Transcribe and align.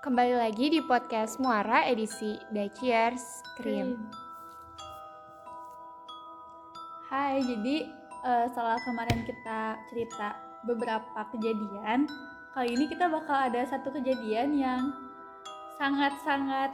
Kembali 0.00 0.32
lagi 0.32 0.72
di 0.72 0.80
podcast 0.80 1.36
Muara 1.36 1.84
edisi 1.84 2.32
The 2.56 2.72
Cheers 2.72 3.44
Cream. 3.60 4.00
Hai, 7.12 7.44
jadi 7.44 7.84
eh, 8.24 8.44
setelah 8.48 8.80
kemarin 8.80 9.28
kita 9.28 9.76
cerita 9.92 10.40
beberapa 10.64 11.20
kejadian, 11.36 12.08
kali 12.56 12.80
ini 12.80 12.88
kita 12.88 13.12
bakal 13.12 13.52
ada 13.52 13.60
satu 13.68 13.92
kejadian 13.92 14.56
yang 14.56 14.88
sangat-sangat 15.76 16.72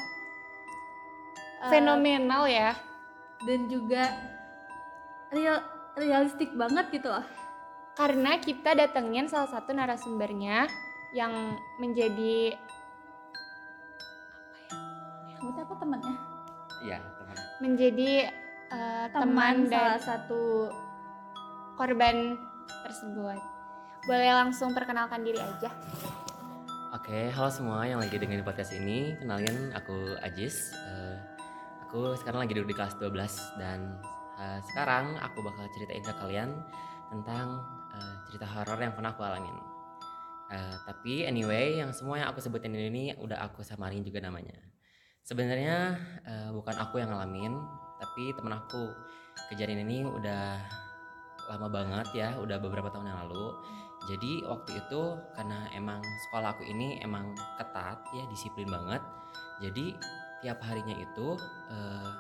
eh, 1.67 1.71
Fenomenal 1.75 2.47
ya. 2.47 2.79
dan 3.43 3.67
juga 3.67 4.07
real 5.35 5.67
realistik 5.99 6.55
banget 6.55 6.95
gitu 6.95 7.11
loh. 7.11 7.27
Karena 7.99 8.39
kita 8.39 8.79
datengin 8.79 9.27
salah 9.27 9.51
satu 9.51 9.75
narasumbernya 9.75 10.71
yang 11.11 11.59
menjadi 11.83 12.55
Kamu 15.57 15.65
tuh 15.65 15.73
apa 15.73 15.81
temannya? 15.81 16.15
Iya, 16.85 16.99
teman. 17.01 17.37
menjadi 17.65 18.13
eh, 18.69 19.07
teman, 19.09 19.25
Teman 19.25 19.57
dan 19.73 19.97
salah 19.97 20.01
satu 20.05 20.69
korban 21.81 22.37
tersebut. 22.85 23.41
Boleh 24.05 24.37
langsung 24.37 24.77
perkenalkan 24.77 25.25
diri 25.25 25.41
aja. 25.41 25.73
Oke, 26.93 27.33
halo 27.33 27.49
semua 27.49 27.89
yang 27.89 28.05
lagi 28.05 28.21
dengerin 28.21 28.45
podcast 28.45 28.77
ini. 28.77 29.17
Kenalin 29.17 29.73
aku 29.73 30.21
Ajis. 30.21 30.77
Eh, 30.77 31.17
aku 31.89 32.13
sekarang 32.21 32.45
lagi 32.45 32.53
duduk 32.53 32.77
di 32.77 32.77
kelas 32.77 33.01
12 33.01 33.17
dan 33.57 33.97
eh, 34.37 34.61
sekarang 34.61 35.17
aku 35.25 35.41
bakal 35.41 35.65
ceritain 35.73 36.05
ke 36.05 36.13
kalian 36.21 36.53
tentang 37.09 37.65
eh, 37.97 38.15
cerita 38.29 38.45
horor 38.45 38.77
yang 38.77 38.93
pernah 38.93 39.17
aku 39.17 39.25
alamin. 39.25 39.57
Eh, 40.53 40.77
tapi 40.85 41.25
anyway, 41.25 41.81
yang 41.81 41.97
semua 41.97 42.21
yang 42.21 42.29
aku 42.29 42.45
sebutin 42.45 42.77
ini 42.77 43.17
udah 43.17 43.41
aku 43.41 43.65
samarin 43.65 44.05
juga 44.05 44.21
namanya. 44.21 44.76
Sebenarnya 45.27 45.99
eh, 46.23 46.49
bukan 46.55 46.79
aku 46.79 47.03
yang 47.03 47.11
ngalamin, 47.11 47.59
tapi 47.99 48.31
temen 48.31 48.55
aku. 48.55 48.95
Kejadian 49.51 49.83
ini 49.83 50.07
udah 50.07 50.57
lama 51.51 51.67
banget 51.67 52.07
ya, 52.15 52.29
udah 52.39 52.63
beberapa 52.63 52.89
tahun 52.95 53.11
yang 53.11 53.19
lalu. 53.27 53.51
Jadi 54.07 54.47
waktu 54.47 54.71
itu 54.79 55.03
karena 55.35 55.67
emang 55.75 55.99
sekolah 56.29 56.55
aku 56.55 56.63
ini 56.63 57.03
emang 57.03 57.35
ketat 57.59 57.99
ya 58.15 58.23
disiplin 58.31 58.71
banget. 58.71 59.03
Jadi 59.59 59.99
tiap 60.47 60.63
harinya 60.63 60.95
itu 60.95 61.35
eh, 61.75 62.11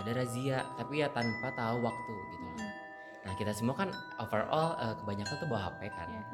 ada 0.00 0.10
razia 0.16 0.64
tapi 0.80 1.04
ya 1.04 1.12
tanpa 1.12 1.52
tahu 1.52 1.84
waktu 1.84 2.12
gitu 2.32 2.44
loh. 2.48 2.72
Nah 3.28 3.32
kita 3.36 3.52
semua 3.52 3.76
kan 3.76 3.92
overall 4.24 4.72
eh, 4.80 4.94
kebanyakan 5.04 5.36
tuh 5.36 5.48
bawa 5.52 5.68
HP 5.68 5.92
kan. 5.92 6.08
Ya. 6.08 6.24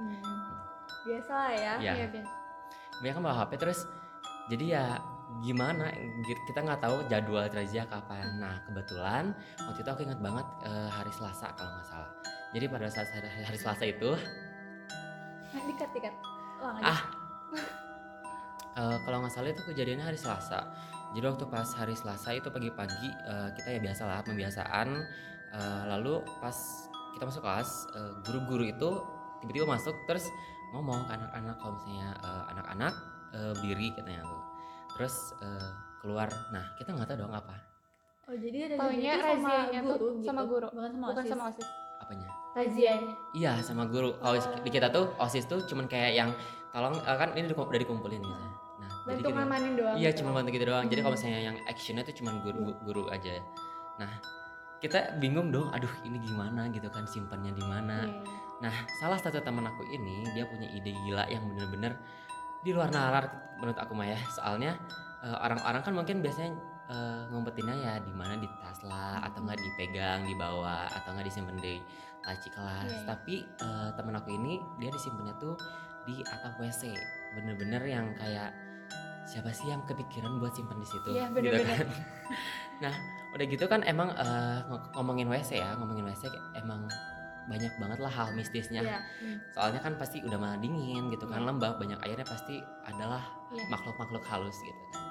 biasa 1.04 1.32
lah 1.34 1.52
ya. 1.52 1.74
Ya. 1.82 1.92
Iya, 1.98 2.06
biasa. 2.06 2.34
Kebanyakan 3.02 3.22
bawa 3.26 3.36
HP 3.42 3.50
terus 3.58 3.80
jadi 4.46 4.64
ya 4.78 4.86
gimana 5.42 5.90
kita 6.22 6.60
nggak 6.62 6.80
tahu 6.84 6.96
jadwal 7.10 7.42
razia 7.48 7.82
kapan. 7.88 8.38
Nah 8.38 8.62
kebetulan 8.68 9.34
waktu 9.66 9.80
itu 9.82 9.90
aku 9.90 10.02
ingat 10.06 10.20
banget 10.22 10.46
eh, 10.68 10.88
hari 10.90 11.10
Selasa 11.10 11.50
kalau 11.58 11.70
nggak 11.74 11.88
salah. 11.88 12.10
Jadi 12.54 12.64
pada 12.70 12.86
saat 12.86 13.08
hari, 13.10 13.28
hari 13.42 13.58
Selasa 13.58 13.84
itu 13.88 14.10
dikat 15.54 15.90
dikat. 15.90 16.14
Aja. 16.62 16.82
Ah. 16.86 17.00
Eh, 18.74 18.96
kalau 19.06 19.22
nggak 19.22 19.32
salah 19.34 19.50
itu 19.50 19.62
kejadiannya 19.66 20.06
hari 20.06 20.18
Selasa. 20.18 20.70
Jadi 21.14 21.24
waktu 21.30 21.46
pas 21.46 21.68
hari 21.78 21.94
Selasa 21.94 22.34
itu 22.34 22.50
pagi-pagi 22.50 23.08
eh, 23.10 23.48
kita 23.58 23.68
ya 23.74 23.80
biasa 23.82 24.02
lah 24.06 24.20
pembiasaan. 24.22 24.88
Eh, 25.54 25.82
lalu 25.86 26.22
pas 26.42 26.54
kita 27.14 27.30
masuk 27.30 27.42
kelas, 27.46 27.70
eh, 27.94 28.12
guru-guru 28.26 28.66
itu 28.66 28.90
tiba-tiba 29.42 29.66
masuk 29.78 29.94
terus 30.10 30.26
ngomong 30.74 31.06
ke 31.06 31.12
anak-anak 31.14 31.54
kalau 31.62 31.78
misalnya 31.78 32.10
anak-anak 32.50 32.94
eh, 33.34 33.52
berdiri 33.58 33.94
katanya 33.94 34.22
tuh. 34.26 34.53
Terus 34.94 35.14
eh, 35.36 35.70
keluar. 35.98 36.28
Nah 36.50 36.64
kita 36.76 36.90
nggak 36.90 37.08
tahu 37.08 37.18
dong 37.20 37.32
apa 37.32 37.54
Oh, 38.24 38.32
jadi 38.32 38.72
ada 38.72 38.80
Taunya 38.80 39.20
sama 39.20 39.52
razianya 39.52 39.80
tuh 39.84 39.96
guru 40.00 40.08
sama 40.24 40.40
gitu. 40.40 40.48
guru, 40.48 40.66
Bukan 40.72 40.88
sama 40.88 41.04
Bukan 41.04 41.20
OSIS. 41.20 41.28
sama 41.28 41.44
OSIS. 41.44 41.68
apanya. 41.94 42.28
Razianya. 42.54 43.14
Iya 43.32 43.52
sama 43.60 43.82
guru. 43.84 44.10
Kalau 44.16 44.34
Oh. 44.34 44.60
di 44.60 44.70
kita 44.70 44.88
tuh 44.88 45.04
osis 45.18 45.44
tuh 45.44 45.60
cuman 45.64 45.84
kayak 45.84 46.12
yang 46.14 46.30
tolong 46.70 46.96
eh, 46.96 47.16
kan 47.16 47.32
ini 47.32 47.46
udah 47.46 47.76
dikumpulin 47.76 48.20
gitu. 48.20 48.32
Nah 48.32 48.50
jadi 49.04 49.20
Bantu 49.20 49.28
ngamanin 49.30 49.72
doang. 49.76 49.94
Iya 49.94 50.08
gitu. 50.08 50.18
cuma 50.20 50.30
bantu 50.32 50.50
gitu 50.50 50.64
doang. 50.64 50.86
Jadi 50.86 51.00
kalau 51.00 51.12
Hmm. 51.12 51.20
misalnya 51.20 51.40
yang 51.42 51.56
actionnya 51.66 52.02
tuh 52.02 52.14
cuma 52.16 52.30
guru 52.40 52.64
guru 52.80 53.02
aja. 53.08 53.34
Nah 53.96 54.10
kita 54.80 54.98
bingung 55.16 55.48
dong. 55.48 55.68
Aduh 55.70 55.92
ini 56.02 56.16
gimana 56.18 56.68
gitu 56.68 56.88
kan 56.88 57.04
simpannya 57.04 57.52
di 57.52 57.60
mana. 57.62 58.04
Iya. 58.04 58.24
Nah 58.60 58.74
salah 58.98 59.20
satu 59.20 59.36
teman 59.38 59.64
aku 59.64 59.84
ini 59.86 60.24
dia 60.32 60.44
punya 60.44 60.68
ide 60.70 60.96
gila 61.04 61.24
yang 61.26 61.44
bener-bener 61.46 61.92
di 62.64 62.72
luar 62.72 62.88
nalar 62.88 63.24
menurut 63.60 63.76
aku 63.76 63.92
mah 63.92 64.08
ya. 64.08 64.18
Soalnya 64.32 64.72
eh, 65.22 65.36
orang-orang 65.36 65.82
kan 65.84 65.92
mungkin 65.92 66.24
biasanya 66.24 66.52
eh, 66.88 67.22
ngumpetinnya 67.30 67.76
ya 67.76 67.94
di 68.00 68.12
mana 68.16 68.40
di 68.40 68.48
tas 68.58 68.80
lah 68.82 69.20
atau 69.22 69.44
nggak 69.44 69.60
dipegang 69.60 70.24
dibawa 70.24 70.88
atau 70.90 71.12
nggak 71.14 71.28
disimpan 71.28 71.60
di 71.60 71.78
laci 72.24 72.48
kelas. 72.48 72.88
Iya, 72.88 72.96
iya. 72.96 73.06
Tapi 73.06 73.34
eh, 73.44 73.88
teman 73.94 74.16
aku 74.16 74.32
ini 74.32 74.56
dia 74.80 74.88
disimpannya 74.88 75.36
tuh 75.36 75.54
di 76.08 76.24
atap 76.24 76.56
WC. 76.56 76.92
Bener-bener 77.36 77.82
yang 77.84 78.16
kayak 78.16 78.52
siapa 79.24 79.48
sih 79.52 79.72
yang 79.72 79.80
kepikiran 79.88 80.36
buat 80.36 80.52
simpan 80.52 80.76
di 80.76 80.84
situ 80.84 81.16
Iya, 81.16 81.32
gitu 81.32 81.64
kan. 81.64 81.88
nah 82.84 82.92
udah 83.32 83.46
gitu 83.48 83.64
kan 83.64 83.80
emang 83.88 84.12
ng- 84.12 84.84
ngomongin 84.92 85.32
WC 85.32 85.64
ya 85.64 85.72
ngomongin 85.80 86.04
WC 86.04 86.28
emang 86.54 86.84
banyak 87.44 87.72
banget 87.76 87.98
lah 88.00 88.08
hal 88.08 88.28
mistisnya 88.32 88.80
Iya. 88.80 88.98
soalnya 89.52 89.80
kan 89.80 89.94
pasti 89.94 90.20
udah 90.20 90.38
mah 90.38 90.56
dingin 90.56 91.12
gitu 91.12 91.28
kan 91.28 91.44
Iya. 91.44 91.48
lembab 91.52 91.76
banyak 91.76 92.00
airnya 92.02 92.24
pasti 92.24 92.56
adalah 92.84 93.20
Iya. 93.52 93.64
makhluk-makhluk 93.68 94.24
halus 94.24 94.56
gitu 94.56 94.82
kan 94.90 95.02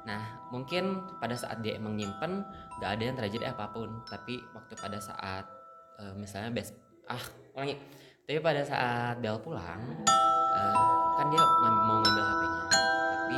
nah 0.00 0.22
mungkin 0.48 1.04
pada 1.20 1.36
saat 1.36 1.60
dia 1.60 1.76
emang 1.76 1.92
nyimpen 1.92 2.40
nggak 2.78 2.90
ada 2.96 3.02
yang 3.04 3.16
terjadi 3.16 3.52
apa 3.52 3.68
pun 3.68 4.00
tapi 4.08 4.40
waktu 4.56 4.72
pada 4.74 4.96
saat 4.96 5.44
eh, 6.00 6.14
misalnya 6.16 6.48
bes 6.50 6.72
ah 7.04 7.20
ulangi 7.52 7.76
tapi 8.24 8.38
pada 8.38 8.62
saat 8.62 9.18
Bel 9.18 9.36
pulang 9.42 9.82
eh, 10.54 10.76
kan 11.18 11.26
dia 11.28 11.42
mau 11.60 11.98
ngambil 11.98 12.24
HP-nya 12.24 12.62
tapi 12.70 13.36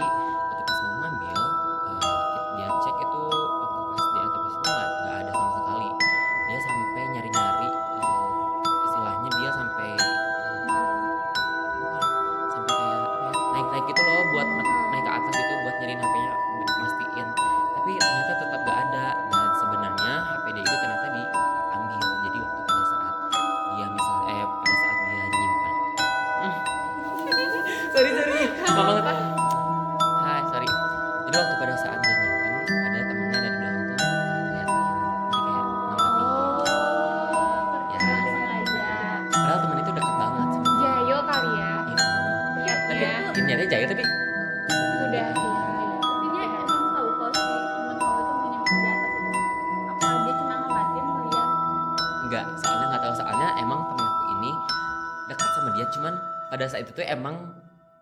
itu 56.93 57.01
emang 57.03 57.49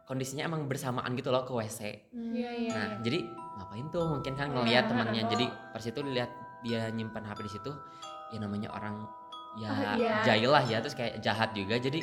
kondisinya 0.04 0.42
emang 0.44 0.66
bersamaan 0.66 1.14
gitu 1.14 1.30
loh 1.30 1.47
ke 1.47 1.54
WC. 1.54 1.80
Iya, 2.10 2.50
iya. 2.50 2.70
Nah, 2.70 2.86
iya. 2.91 2.98
jadi 3.00 3.18
ngapain 3.56 3.86
tuh 3.88 4.04
mungkin 4.04 4.34
kan 4.34 4.50
ngelihat 4.50 4.91
temannya. 4.91 5.22
Jadi 5.24 5.47
pas 5.72 5.80
itu 5.80 6.00
lihat 6.03 6.30
dia 6.60 6.91
nyimpan 6.91 7.22
HP 7.22 7.38
di 7.47 7.53
situ, 7.53 7.70
ya 8.30 8.38
namanya 8.38 8.68
orang 8.68 9.06
ya 9.56 9.70
Oh, 9.70 9.78
iya. 9.97 10.22
jahil 10.22 10.50
lah 10.50 10.62
ya, 10.62 10.78
terus 10.78 10.94
kayak 10.94 11.22
jahat 11.22 11.54
juga. 11.54 11.78
Jadi 11.78 12.03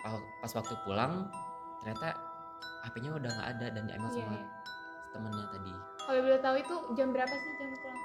pa- 0.00 0.20
pas 0.38 0.52
waktu 0.52 0.74
pulang 0.84 1.28
ternyata 1.80 2.12
HP-nya 2.84 3.16
udah 3.16 3.30
nggak 3.30 3.48
ada 3.56 3.66
dan 3.72 3.82
diambil 3.84 4.08
Iya, 4.10 4.20
sama 4.20 4.36
iya. 4.36 4.44
temennya 5.10 5.46
tadi. 5.48 5.72
Kalau 6.00 6.20
boleh 6.20 6.40
tahu 6.40 6.56
itu 6.56 6.74
jam 6.94 7.08
berapa 7.10 7.32
sih 7.32 7.52
jam 7.56 7.68
pulang? 7.74 8.00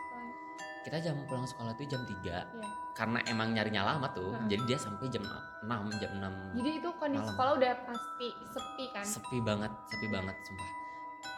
Kita 0.86 1.02
jam 1.02 1.18
pulang 1.26 1.44
sekolah 1.44 1.74
tuh 1.74 1.84
jam 1.84 1.98
3 2.00 2.14
Iya. 2.22 2.46
karena 2.94 3.18
emang 3.26 3.52
nyarinya 3.52 3.82
lama 3.84 4.06
tuh. 4.08 4.30
Heeh. 4.32 4.48
Jadi 4.48 4.64
dia 4.66 4.78
sampai 4.78 5.10
jam 5.10 5.26
6, 5.60 5.90
jam 5.98 6.12
6 6.16 6.32
Jadi 6.54 6.70
itu 6.78 6.90
kondisi 6.96 7.20
Malam. 7.20 7.32
sekolah 7.34 7.52
udah 7.58 7.74
pasti 7.84 8.28
sepi 8.48 8.86
kan? 8.90 9.04
sepi 9.04 9.38
banget 9.42 9.72
sepi 9.86 10.08
banget 10.08 10.36
sumpah 10.40 10.70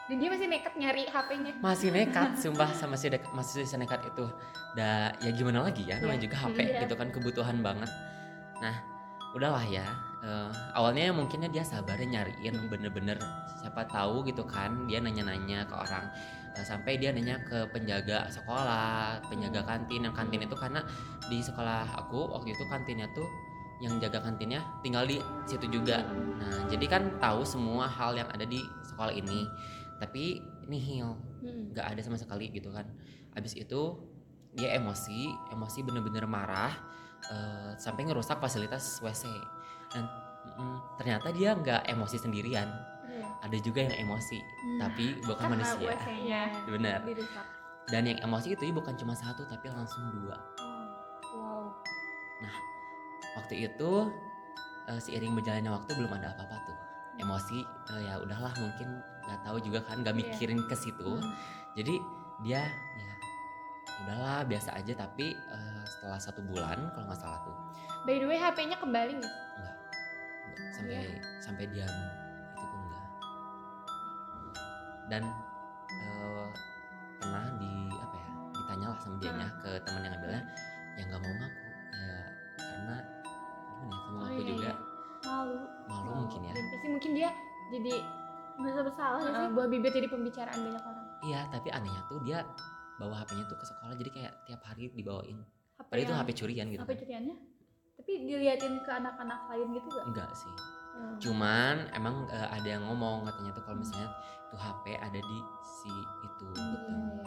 Dan 0.05 0.15
dia 0.17 0.29
masih 0.29 0.47
nekat 0.47 0.73
nyari 0.73 1.03
HP-nya. 1.05 1.51
masih 1.57 1.89
nekat 1.89 2.29
sumpah 2.43 2.69
sama 2.71 2.95
si 2.95 3.07
dek- 3.07 3.27
masih 3.29 3.63
senekat 3.63 4.03
itu 4.05 4.23
dah 4.73 5.15
ya 5.17 5.31
gimana 5.31 5.63
lagi 5.63 5.83
ya 5.85 5.95
namanya 5.97 6.15
Iya. 6.17 6.23
juga 6.23 6.35
HP 6.41 6.57
Iya. 6.61 6.79
gitu 6.83 6.93
kan 6.93 7.07
kebutuhan 7.09 7.57
banget 7.61 7.91
nah 8.57 8.75
udahlah 9.29 9.63
ya 9.63 9.83
eh, 10.21 10.47
awalnya 10.73 11.07
mungkinnya 11.09 11.47
dia 11.47 11.61
sabarnya 11.61 12.07
nyariin 12.19 12.67
bener-bener 12.67 13.15
siapa 13.57 13.83
tahu 13.85 14.23
gitu 14.23 14.43
kan 14.43 14.85
dia 14.85 14.97
nanya-nanya 14.97 15.63
ke 15.63 15.75
orang 15.75 16.03
sampai 16.63 16.97
dia 16.97 17.13
nanya 17.13 17.41
ke 17.43 17.67
penjaga 17.73 18.29
sekolah 18.31 19.21
penjaga 19.27 19.65
kantin. 19.65 20.05
Yang 20.07 20.15
kantin 20.15 20.41
itu 20.45 20.55
karena 20.55 20.81
di 21.27 21.41
sekolah 21.41 21.97
aku 22.05 22.33
waktu 22.33 22.53
itu 22.55 22.63
kantinnya 22.71 23.09
tuh 23.13 23.27
yang 23.77 24.01
jaga 24.01 24.25
kantinnya 24.25 24.65
tinggal 24.81 25.05
di 25.05 25.21
situ 25.45 25.69
juga. 25.69 26.01
Nah 26.41 26.65
jadi 26.69 26.85
kan 26.89 27.03
tahu 27.21 27.45
semua 27.45 27.85
hal 27.85 28.17
yang 28.17 28.29
ada 28.33 28.45
di 28.45 28.61
sekolah 28.87 29.13
ini. 29.13 29.45
Tapi 29.97 30.41
nihil 30.69 31.17
Mm-mm. 31.41 31.73
nggak 31.73 31.97
ada 31.97 32.01
sama 32.01 32.17
sekali 32.17 32.49
gitu 32.53 32.73
kan. 32.73 32.85
Abis 33.37 33.53
itu 33.57 33.97
dia 34.57 34.73
emosi 34.73 35.29
emosi 35.53 35.79
bener-bener 35.85 36.25
marah 36.25 36.73
eh, 37.29 37.71
sampai 37.77 38.09
ngerusak 38.09 38.41
fasilitas 38.41 38.97
WC 39.05 39.29
dan 39.93 40.09
mm, 40.57 40.77
ternyata 40.97 41.29
dia 41.33 41.53
nggak 41.53 41.85
emosi 41.85 42.17
sendirian. 42.17 42.67
Ada 43.39 43.57
juga 43.57 43.79
yang 43.81 43.95
emosi 44.01 44.39
Hmm. 44.39 44.79
tapi 44.79 45.05
bukan 45.21 45.43
Karena 45.43 45.55
manusia 45.55 45.87
WC-nya 45.91 46.41
benar 46.67 46.99
dan 47.87 48.03
yang 48.03 48.19
emosi 48.19 48.47
itu 48.51 48.63
bukan 48.71 48.93
cuma 48.93 49.13
satu 49.13 49.45
tapi 49.45 49.67
langsung 49.67 50.03
dua 50.11 50.37
Wow. 51.29 51.69
waktu 53.35 53.55
itu 53.63 53.91
eh, 54.87 54.99
seiring 54.99 55.33
berjalannya 55.33 55.69
waktu 55.69 55.91
belum 55.93 56.11
ada 56.11 56.31
apa-apa 56.31 56.57
tuh 56.63 56.77
emosi 57.17 57.59
eh, 57.91 58.01
ya 58.03 58.17
udahlah 58.17 58.53
mungkin 58.55 58.89
nggak 59.23 59.39
tahu 59.43 59.57
juga 59.59 59.79
kan 59.83 60.01
nggak 60.01 60.13
Iya. 60.13 60.21
mikirin 60.25 60.59
ke 60.63 60.75
situ 60.75 61.11
Hmm. 61.13 61.33
jadi 61.73 61.93
dia 62.39 62.61
ya 62.63 63.13
udahlah 63.99 64.39
biasa 64.43 64.73
aja 64.73 64.93
tapi 64.95 65.33
eh, 65.33 65.83
setelah 65.87 66.17
satu 66.17 66.41
bulan 66.43 66.89
kalau 66.91 67.05
nggak 67.05 67.19
salah 67.19 67.39
tuh 67.43 67.55
By 68.05 68.17
the 68.17 68.25
way, 68.25 68.39
HP-nya 68.39 68.77
kembali 68.77 69.13
nggak? 69.13 69.25
sih? 69.25 69.35
enggak, 69.57 69.75
enggak 70.47 70.71
sampai 70.71 70.99
sampai 71.39 71.65
diam 71.67 71.91
dan 75.07 75.23
eh, 75.87 76.47
pernah 77.17 77.43
di 77.55 77.71
apa 77.93 78.15
ya 78.15 78.27
ditanya 78.53 78.85
lah 78.87 78.97
sama 78.97 79.15
dianya 79.17 79.47
ke 79.57 79.69
teman 79.81 80.01
yang 80.01 80.13
ngambilnya 80.13 80.41
yang 80.95 81.05
nggak 81.07 81.21
mau 81.21 81.33
ngaku 81.33 81.61
ya 81.61 82.19
karena 82.57 82.95
gimana 82.97 82.97
ya 82.97 83.97
kamu 83.97 84.15
Oh, 84.17 84.19
ngaku 84.19 84.33
iya, 84.33 84.47
juga 84.47 84.63
iya. 84.63 84.75
Malu. 85.23 85.57
malu 85.85 86.09
mungkin 86.19 86.39
ya 86.41 86.51
Dan 86.51 86.65
pasti 86.67 86.87
mungkin 86.87 87.11
dia 87.13 87.29
jadi 87.69 87.95
Merasa 88.57 88.81
bersalah 88.81 89.19
uh, 89.19 89.27
sih? 89.27 89.53
buah 89.53 89.67
bibir 89.67 89.91
jadi 89.91 90.07
pembicaraan 90.07 90.59
banyak 90.59 90.81
orang. 90.81 91.05
iya 91.21 91.45
tapi 91.47 91.69
anehnya 91.69 92.01
tuh 92.05 92.17
dia 92.21 92.41
bawa 92.95 93.21
HP-nya 93.21 93.45
tuh 93.45 93.53
ke 93.53 93.65
sekolah 93.65 93.93
jadi 93.95 94.09
kayak 94.09 94.33
tiap 94.43 94.61
hari 94.63 94.89
dibawain 94.91 95.37
HP 95.75 95.85
padahal 95.87 96.01
itu 96.01 96.13
HP 96.15 96.29
curian 96.35 96.65
gitu 96.67 96.81
HP 96.81 96.89
kan. 96.89 96.99
curiannya? 96.99 97.35
Tapi 97.95 98.11
diliatin 98.23 98.73
ke 98.79 98.91
anak-anak 98.91 99.39
lain 99.47 99.67
gitu 99.73 99.87
gak? 99.91 100.05
enggak 100.05 100.29
sih 100.33 100.53
Hmm. 100.97 101.17
cuman 101.21 101.75
emang 101.93 102.25
eh, 102.33 102.49
ada 102.49 102.65
yang 102.65 102.83
ngomong 102.89 103.21
katanya 103.29 103.53
tuh 103.53 103.61
kalau 103.61 103.77
misalnya 103.77 104.09
tuh 104.49 104.57
HP 104.57 104.97
ada 104.97 105.19
di 105.21 105.39
si 105.61 105.93
itu 106.25 106.45
gitu 106.49 106.89
Iya, 106.89 107.21
iya. 107.21 107.25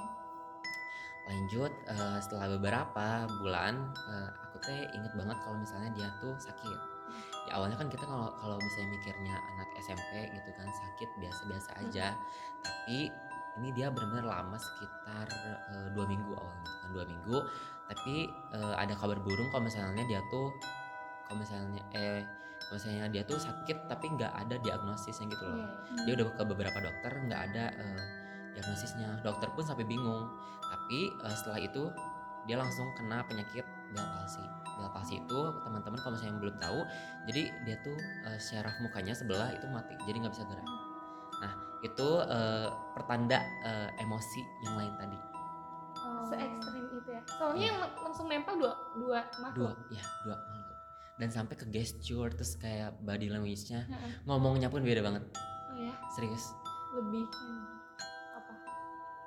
lanjut 1.30 1.72
eh, 1.86 2.18
setelah 2.18 2.46
beberapa 2.58 3.06
bulan 3.38 3.94
eh, 3.94 4.28
aku 4.42 4.56
teh 4.66 4.82
inget 4.90 5.12
banget 5.14 5.38
kalau 5.46 5.56
misalnya 5.62 5.90
dia 5.94 6.10
tuh 6.18 6.34
sakit 6.42 6.78
ya 7.46 7.52
awalnya 7.58 7.78
kan 7.78 7.86
kita 7.86 8.02
kalau 8.06 8.34
kalau 8.42 8.58
misalnya 8.58 8.90
mikirnya 8.98 9.34
anak 9.54 9.68
SMP 9.78 10.28
gitu 10.34 10.50
kan 10.58 10.66
sakit 10.66 11.08
biasa-biasa 11.22 11.70
aja 11.86 12.06
tapi 12.62 13.10
ini 13.58 13.68
dia 13.74 13.90
benar-benar 13.90 14.26
lama 14.26 14.56
sekitar 14.58 15.26
eh, 15.30 15.88
dua 15.94 16.06
minggu 16.10 16.32
awalnya 16.34 16.62
gitu 16.66 16.76
kan 16.82 16.90
dua 16.94 17.04
minggu 17.06 17.36
tapi 17.90 18.14
eh, 18.54 18.74
ada 18.78 18.94
kabar 18.98 19.18
burung 19.22 19.48
kalau 19.54 19.66
misalnya 19.66 20.02
dia 20.06 20.22
tuh 20.30 20.50
kalau 21.26 21.38
misalnya 21.42 21.82
eh 21.94 22.22
misalnya 22.68 23.08
dia 23.08 23.22
tuh 23.24 23.36
sakit 23.36 23.88
tapi 23.88 24.06
nggak 24.12 24.30
ada 24.30 24.54
diagnosisnya 24.58 25.26
gitu 25.28 25.42
loh 25.42 25.56
Iya, 25.56 25.66
iya. 25.66 26.02
dia 26.06 26.12
udah 26.16 26.26
ke 26.32 26.42
beberapa 26.44 26.78
dokter 26.78 27.12
nggak 27.16 27.40
ada 27.50 27.64
eh, 27.74 28.02
diagnosisnya 28.52 29.08
dokter 29.20 29.48
pun 29.50 29.64
sampai 29.64 29.82
bingung 29.82 30.28
tapi 30.62 31.08
eh, 31.10 31.34
setelah 31.34 31.58
itu 31.58 31.90
dia 32.44 32.56
langsung 32.56 32.86
kena 32.94 33.20
penyakit 33.24 33.64
Bell 33.90 34.06
palsy 34.06 34.44
Bell 34.78 34.90
palsy 34.90 35.18
itu 35.18 35.38
teman-teman 35.60 35.98
kalau 35.98 36.14
misalnya 36.14 36.38
belum 36.38 36.56
tahu 36.56 36.80
jadi 37.26 37.42
dia 37.64 37.76
tuh 37.82 37.96
eh, 38.24 38.38
syaraf 38.38 38.74
mukanya 38.78 39.12
sebelah 39.12 39.50
itu 39.50 39.66
mati 39.66 39.98
jadi 40.04 40.16
nggak 40.22 40.34
bisa 40.34 40.46
gerak 40.46 40.66
nah 41.40 41.52
itu 41.80 42.08
eh, 42.22 42.68
pertanda 42.94 43.40
eh, 43.64 43.88
emosi 43.98 44.40
yang 44.62 44.76
lain 44.76 44.94
tadi 44.96 45.18
Oh. 46.00 46.24
Se 46.24 46.32
ekstrim 46.32 46.88
itu 46.88 47.12
ya. 47.12 47.20
Soalnya 47.28 47.60
Iya. 47.60 47.68
yang 47.68 47.78
langsung 48.00 48.24
nempel 48.24 48.56
dua 48.56 48.72
dua 48.96 49.20
dua 49.36 49.44
makhluk. 49.44 49.76
ya 49.92 50.00
dua 50.24 50.32
dan 51.20 51.28
sampai 51.28 51.52
ke 51.54 51.68
gesture 51.68 52.32
terus 52.32 52.56
kayak 52.56 52.96
body 53.04 53.28
language-nya 53.28 53.84
ngomongnya 54.24 54.72
pun 54.72 54.80
beda 54.80 55.04
banget. 55.04 55.22
Oh 55.68 55.76
ya, 55.76 55.92
serius. 56.16 56.56
Lebih 56.96 57.28
hmm, 57.28 57.62
apa? 58.40 58.52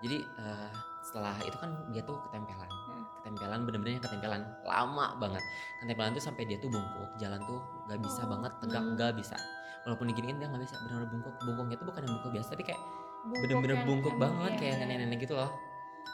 jadi 0.01 0.17
eh, 0.19 0.71
setelah 1.05 1.37
itu 1.45 1.55
kan 1.61 1.69
dia 1.93 2.01
tuh 2.03 2.17
ketempelan. 2.27 2.67
Hmm. 2.67 3.05
ketempelan 3.21 3.59
bener-bener 3.63 3.93
yang 4.01 4.03
ketempelan. 4.03 4.41
Lama 4.65 5.15
banget. 5.21 5.43
Ketempelan 5.79 6.11
tuh 6.17 6.23
sampai 6.25 6.43
dia 6.49 6.57
tuh 6.57 6.73
bungkuk. 6.73 7.09
Jalan 7.21 7.39
tuh 7.45 7.61
nggak 7.87 8.01
bisa 8.01 8.21
Oh, 8.25 8.29
banget 8.35 8.51
tegak 8.59 8.83
hmm. 8.83 8.93
nggak 8.97 9.11
bisa. 9.15 9.37
Walaupun 9.85 10.05
diginiin 10.09 10.37
dia 10.41 10.47
nggak 10.49 10.63
bisa 10.65 10.75
bener-bener 10.83 11.09
bungkuk. 11.13 11.35
Bungkuknya 11.45 11.75
tuh 11.77 11.87
bukan 11.93 12.01
yang 12.03 12.13
bungkuk 12.19 12.31
biasa 12.35 12.49
tapi 12.57 12.65
kayak 12.67 12.81
Bungkuk 13.23 13.39
bener-bener 13.47 13.77
bungkuk 13.87 14.13
emang 14.19 14.23
banget 14.35 14.51
ya. 14.51 14.59
kayak 14.59 14.75
nenek-nenek 14.83 15.19
gitu 15.23 15.33
loh. 15.39 15.51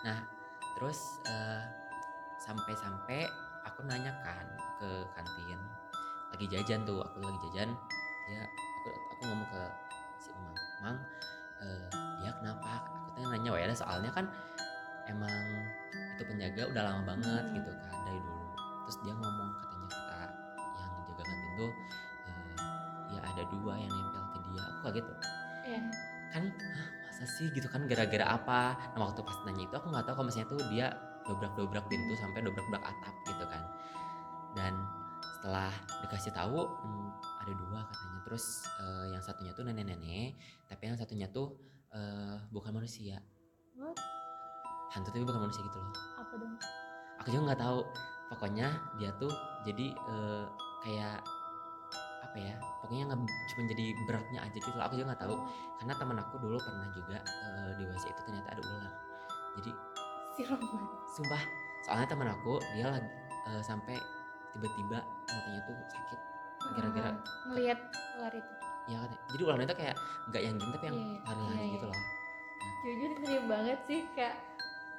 Nah 0.06 0.22
terus 0.78 1.00
eh, 1.26 1.64
sampai-sampai 2.46 3.26
aku 3.66 3.84
nanya 3.90 4.14
kan 4.22 4.46
ke 4.80 4.90
kantin. 5.14 5.60
Lagi 6.32 6.46
jajan 6.48 6.80
tuh 6.88 7.04
aku 7.04 7.20
lagi 7.20 7.40
jajan. 7.50 7.70
Dia 8.32 8.44
aku 8.48 8.90
aku 8.96 9.22
ngomong 9.28 9.48
ke 9.52 9.62
si 10.24 10.30
emang 10.32 10.56
emang 10.80 10.98
eh, 11.60 11.88
dia 12.24 12.32
kenapa? 12.40 12.72
Aku 13.04 13.10
tanya 13.20 13.28
nanya 13.36 13.52
ya 13.60 13.76
soalnya 13.76 14.12
kan 14.16 14.26
emang 15.12 15.34
itu 16.16 16.24
penjaga 16.24 16.62
udah 16.72 16.84
lama 16.84 17.02
banget 17.16 17.44
Hmm. 17.44 17.56
gitu 17.60 17.72
kan 17.76 17.96
dari 18.08 18.20
dulu. 18.24 18.46
Terus 18.88 18.98
dia 19.04 19.14
ngomong 19.16 19.50
katanya 19.60 19.88
kata 19.92 20.22
yang 20.80 20.92
jaga 21.08 21.24
kantin 21.28 21.52
tuh 21.60 21.72
eh, 22.30 22.56
ya 23.18 23.20
ada 23.24 23.44
dua 23.52 23.74
yang 23.76 23.92
nempel 23.92 24.24
ke 24.32 24.38
dia. 24.48 24.62
Aku 24.64 24.80
kaget 24.88 25.06
tuh. 25.06 25.20
Iya. 25.70 25.82
kan 26.30 26.44
Hah, 26.46 26.88
masa 27.10 27.26
sih? 27.26 27.50
Gitu 27.50 27.66
kan 27.74 27.90
gara-gara 27.90 28.26
apa? 28.38 28.78
Nah 28.94 29.10
waktu 29.10 29.22
pas 29.26 29.38
nanya 29.50 29.66
itu 29.66 29.74
aku 29.74 29.90
nggak 29.90 30.06
tahu 30.06 30.14
kalau 30.22 30.28
misalnya 30.30 30.50
tuh 30.54 30.62
dia 30.70 30.88
dobrak-dobrak 31.26 31.86
pintu 31.90 32.14
sampai 32.18 32.42
dobrak-dobrak 32.42 32.86
atap 32.86 33.14
gitu 33.26 33.44
setelah 35.50 35.74
dikasih 36.06 36.30
tahu 36.30 36.62
hmm, 36.62 37.10
ada 37.42 37.54
dua 37.58 37.82
katanya. 37.90 38.20
Terus 38.22 38.46
eh, 38.86 39.06
yang 39.18 39.24
satunya 39.26 39.50
tuh 39.58 39.66
nenek-nenek 39.66 40.38
tapi 40.70 40.94
yang 40.94 40.94
satunya 40.94 41.26
tuh 41.34 41.58
eh, 41.90 42.38
bukan 42.54 42.70
manusia. 42.70 43.18
What? 43.74 43.98
hantu 44.94 45.10
tapi 45.10 45.26
bukan 45.26 45.50
manusia 45.50 45.66
gitu 45.66 45.82
loh. 45.82 45.94
Apa 46.22 46.34
dong? 46.38 46.54
aku 47.18 47.28
juga 47.34 47.44
nggak 47.50 47.62
tahu. 47.66 47.80
Pokoknya 48.30 48.78
dia 49.02 49.10
tuh 49.18 49.34
jadi 49.66 49.90
eh, 49.90 50.46
kayak 50.86 51.18
apa 52.30 52.38
ya 52.38 52.54
pokoknya 52.86 53.10
nggak 53.10 53.20
cuma 53.26 53.62
jadi 53.74 53.86
beratnya 54.06 54.40
aja 54.46 54.54
gitu 54.54 54.78
loh. 54.78 54.86
Aku 54.86 54.94
juga 55.02 55.18
nggak 55.18 55.22
tahu. 55.26 55.36
Karena 55.82 55.94
temen 55.98 56.18
aku 56.22 56.36
dulu 56.38 56.58
pernah 56.62 56.94
juga 56.94 57.18
eh, 57.26 57.70
di 57.74 57.84
WC 57.90 58.06
itu 58.06 58.22
ternyata 58.22 58.54
ada 58.54 58.62
ular. 58.62 58.94
Jadi 59.58 59.72
Siram 60.38 60.62
sumpah 61.18 61.42
soalnya 61.90 62.06
temen 62.06 62.30
aku 62.30 62.62
dia 62.78 62.86
lagi 62.86 63.10
eh, 63.50 63.64
sampai 63.66 63.98
tiba-tiba 64.54 65.02
matanya 65.40 65.62
tuh 65.64 65.76
sakit 65.88 66.20
Gara-gara- 66.70 67.10
Ah, 67.10 67.18
ngelihat 67.48 67.80
ular 68.20 68.34
itu. 68.36 68.54
ya 68.86 68.98
kan 69.00 69.12
jadi 69.30 69.42
ularnya 69.44 69.68
tuh 69.68 69.78
kayak 69.78 69.96
nggak 70.28 70.42
yang 70.42 70.56
gini 70.56 70.72
tapi 70.72 70.86
yang 70.86 70.98
Iya, 70.98 71.06
iya. 71.06 71.20
lari-lari 71.24 71.56
Iya, 71.58 71.70
gitu 71.72 71.86
iya. 71.86 71.92
loh 71.92 72.02
Jujur 72.80 73.12
sering 73.18 73.46
banget 73.46 73.80
sih 73.86 74.02
kayak 74.14 74.36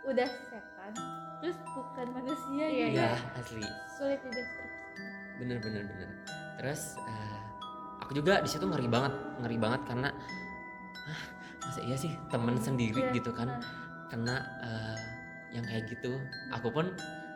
udah 0.02 0.28
setan 0.46 0.92
terus 1.38 1.56
bukan 1.70 2.06
manusia 2.10 2.64
Iya, 2.66 2.86
gitu. 2.86 2.96
iya 2.96 3.10
asli 3.34 3.64
Sulit 3.90 4.20
dideskripsi. 4.20 5.04
bener 5.36 5.56
bener 5.58 5.82
bener 5.86 6.08
terus 6.56 6.82
eh, 6.98 7.38
aku 7.98 8.12
juga 8.14 8.40
di 8.40 8.48
situ 8.48 8.64
ngeri 8.64 8.86
banget 8.86 9.12
ngeri 9.38 9.56
banget 9.56 9.80
karena 9.84 10.08
ah, 11.02 11.22
masa 11.62 11.80
iya 11.82 11.96
sih 11.96 12.12
temen 12.28 12.56
sendiri 12.56 13.00
Iya, 13.02 13.12
gitu 13.12 13.30
kan 13.30 13.48
nah. 13.50 13.60
kena 14.06 14.36
eh, 14.60 14.98
yang 15.50 15.64
kayak 15.64 15.84
gitu 15.86 16.16
aku 16.50 16.68
pun 16.70 16.86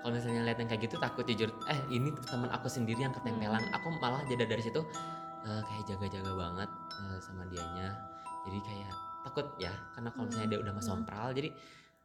kalau 0.04 0.20
misalnya 0.20 0.44
lihat 0.44 0.60
yang 0.60 0.68
kayak 0.68 0.82
gitu 0.84 1.00
takut 1.00 1.24
jujur 1.24 1.48
eh 1.64 1.80
ini 1.88 2.12
teman 2.28 2.52
aku 2.52 2.68
sendiri 2.68 3.00
yang 3.00 3.16
ketempelan 3.16 3.64
Hmm. 3.64 3.72
aku 3.72 3.88
malah 4.04 4.20
jadi 4.28 4.44
dari 4.44 4.60
situ 4.60 4.84
eh, 5.48 5.60
kayak 5.64 5.84
jaga-jaga 5.88 6.32
banget 6.36 6.70
eh, 7.00 7.18
sama 7.24 7.48
dianya 7.48 7.96
jadi 8.44 8.58
kayak 8.60 8.92
takut 9.24 9.48
ya 9.56 9.72
karena 9.96 10.12
kalau 10.12 10.28
misalnya 10.28 10.48
dia 10.52 10.60
udah 10.60 10.72
mau 10.76 10.84
Hmm. 10.84 11.32
jadi 11.32 11.48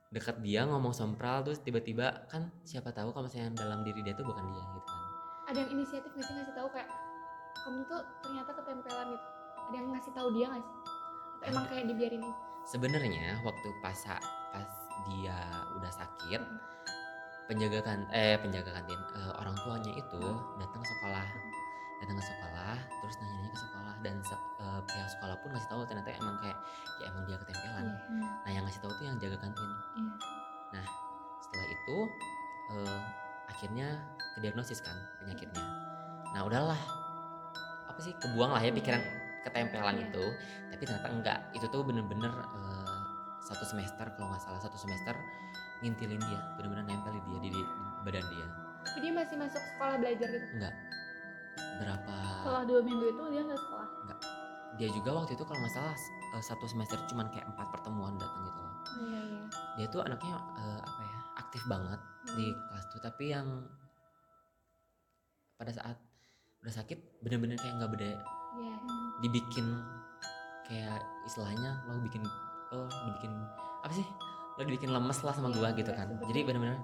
dekat 0.10 0.36
dia 0.41 0.63
ngomong 0.65 0.96
sompral 0.96 1.44
terus 1.44 1.60
tiba-tiba 1.62 2.25
kan 2.32 2.48
siapa 2.65 2.89
tahu 2.89 3.12
kalau 3.12 3.27
misalnya 3.27 3.53
dalam 3.53 3.84
diri 3.84 4.01
dia 4.01 4.15
tuh 4.15 4.25
bukan 4.25 4.41
dia 4.50 4.63
gitu 4.63 4.88
kan 4.88 5.01
Ada 5.51 5.58
yang 5.65 5.72
inisiatif 5.75 6.10
nggak 6.15 6.25
sih 6.25 6.34
ngasih 6.39 6.56
tahu 6.56 6.68
kayak 6.72 6.89
kamu 7.60 7.82
tuh 7.86 8.01
ternyata 8.24 8.51
ketempelan 8.56 9.08
gitu. 9.12 9.25
Ada 9.70 9.75
yang 9.75 9.88
ngasih 9.91 10.12
tahu 10.15 10.27
dia 10.34 10.46
nggak 10.50 10.63
sih? 10.63 10.75
Atau 11.36 11.46
emang 11.51 11.65
kayak 11.68 11.86
dibiarin 11.91 12.24
sebenarnya 12.65 13.27
waktu 13.41 13.68
pas 13.82 14.00
pas 14.53 14.70
dia 15.10 15.38
udah 15.77 15.91
sakit 15.94 16.41
Mm. 16.41 16.58
Penjaga 17.50 17.79
kan 17.82 18.00
eh 18.12 18.38
penjaga 18.38 18.70
kantin 18.72 19.00
eh, 19.12 19.32
orang 19.36 19.58
tuanya 19.58 19.91
itu 19.91 20.22
datang 20.56 20.84
sekolah 20.86 21.25
datang 22.00 22.15
ke 22.15 22.24
sekolah 22.24 22.75
terus 23.01 23.15
nanya-nanya 23.18 23.50
ke 23.50 23.60
sekolah 23.60 23.94
dan 24.00 24.15
se- 24.22 24.46
eh, 24.56 24.82
pihak 24.86 25.10
sekolah 25.10 25.36
pun 25.36 25.50
ngasih 25.51 25.68
tahu 25.68 25.82
ternyata 25.84 26.10
emang 26.13 26.36
kayak 26.39 26.58
ya 26.96 27.06
emang 27.10 27.24
dia 27.25 27.38
ketempelan 27.38 27.84
Iya. 27.84 27.98
Hmm. 28.06 28.24
nah 28.39 28.51
yang 28.51 28.63
ngasih 28.63 28.79
tahu 28.79 28.91
tuh 28.94 29.03
yang 29.03 29.18
jaga 29.18 29.38
kantin 29.38 29.70
Iya. 30.72 30.84
setelah 31.41 31.68
itu 31.68 31.98
eh, 32.70 33.01
akhirnya 33.50 33.88
kediagnosis 34.38 34.79
kan 34.79 34.96
penyakitnya 35.20 35.65
nah 36.32 36.46
udahlah 36.46 36.77
apa 37.89 38.00
sih 38.00 38.13
kebuang 38.15 38.53
lah 38.53 38.62
ya 38.62 38.70
pikiran 38.72 39.01
ketempelan 39.41 39.98
Iya. 39.98 40.06
itu 40.06 40.25
tapi 40.70 40.84
ternyata 40.86 41.10
enggak 41.10 41.39
itu 41.51 41.65
tuh 41.65 41.82
bener-bener 41.82 42.29
eh, 42.32 42.96
satu 43.41 43.65
semester 43.65 44.06
kalau 44.13 44.29
nggak 44.29 44.39
salah 44.39 44.62
satu 44.62 44.77
semester 44.77 45.18
ngintilin 45.80 46.20
dia 46.20 46.40
bener-bener 46.60 46.86
nempel 46.88 47.16
di 47.16 47.22
dia 47.24 47.40
di, 47.40 47.50
di 47.56 47.62
badan 48.04 48.26
dia. 48.32 48.48
Tapi 48.84 48.98
dia 49.04 49.14
masih 49.16 49.36
masuk 49.40 49.62
sekolah 49.76 49.96
belajar 50.00 50.28
gitu. 50.32 50.48
enggak. 50.56 50.76
Berapa? 51.80 52.16
Setelah 52.44 52.64
dua 52.68 52.82
minggu 52.84 53.06
itu 53.12 53.24
dia 53.32 53.42
nggak 53.44 53.62
sekolah. 53.62 53.90
dia 54.78 54.88
juga 54.94 55.10
waktu 55.12 55.34
itu 55.36 55.44
kalau 55.44 55.60
nggak 55.60 55.76
salah 55.76 55.98
eh, 56.38 56.44
satu 56.46 56.66
semester 56.70 56.96
cuman 57.10 57.28
kayak 57.34 57.50
empat 57.52 57.68
pertemuan 57.74 58.16
datang 58.16 58.44
gitu 58.48 58.60
loh. 58.62 58.74
Oh, 58.80 59.06
iya 59.06 59.22
iya. 59.22 59.44
dia 59.76 59.86
tuh 59.92 60.02
anaknya 60.06 60.36
eh, 60.40 60.80
apa 60.86 61.02
ya 61.04 61.20
aktif 61.42 61.62
banget 61.68 62.00
di 62.38 62.46
kelas 62.54 62.86
tuh. 62.94 63.02
Tapi 63.02 63.24
yang 63.34 63.48
pada 65.60 65.72
saat 65.74 65.98
udah 66.64 66.74
sakit 66.76 67.24
bener-bener 67.26 67.60
kayak 67.60 67.76
nggak 67.82 67.92
beda. 67.92 68.12
Iya. 68.60 68.78
dibikin 69.22 69.68
kayak 70.70 71.02
istilahnya 71.26 71.82
lo 71.90 72.02
bikin 72.02 72.22
lo 72.74 72.86
dibikin 73.10 73.34
apa 73.82 73.94
sih 73.94 74.08
lo 74.60 74.68
dibikin 74.68 74.92
lemes 74.92 75.20
lah 75.20 75.32
sama 75.32 75.48
Iya, 75.48 75.56
gua 75.56 75.70
gitu 75.72 75.88
iya, 75.88 75.98
kan 75.98 76.08
jadi 76.22 76.39
bener-bener 76.44 76.75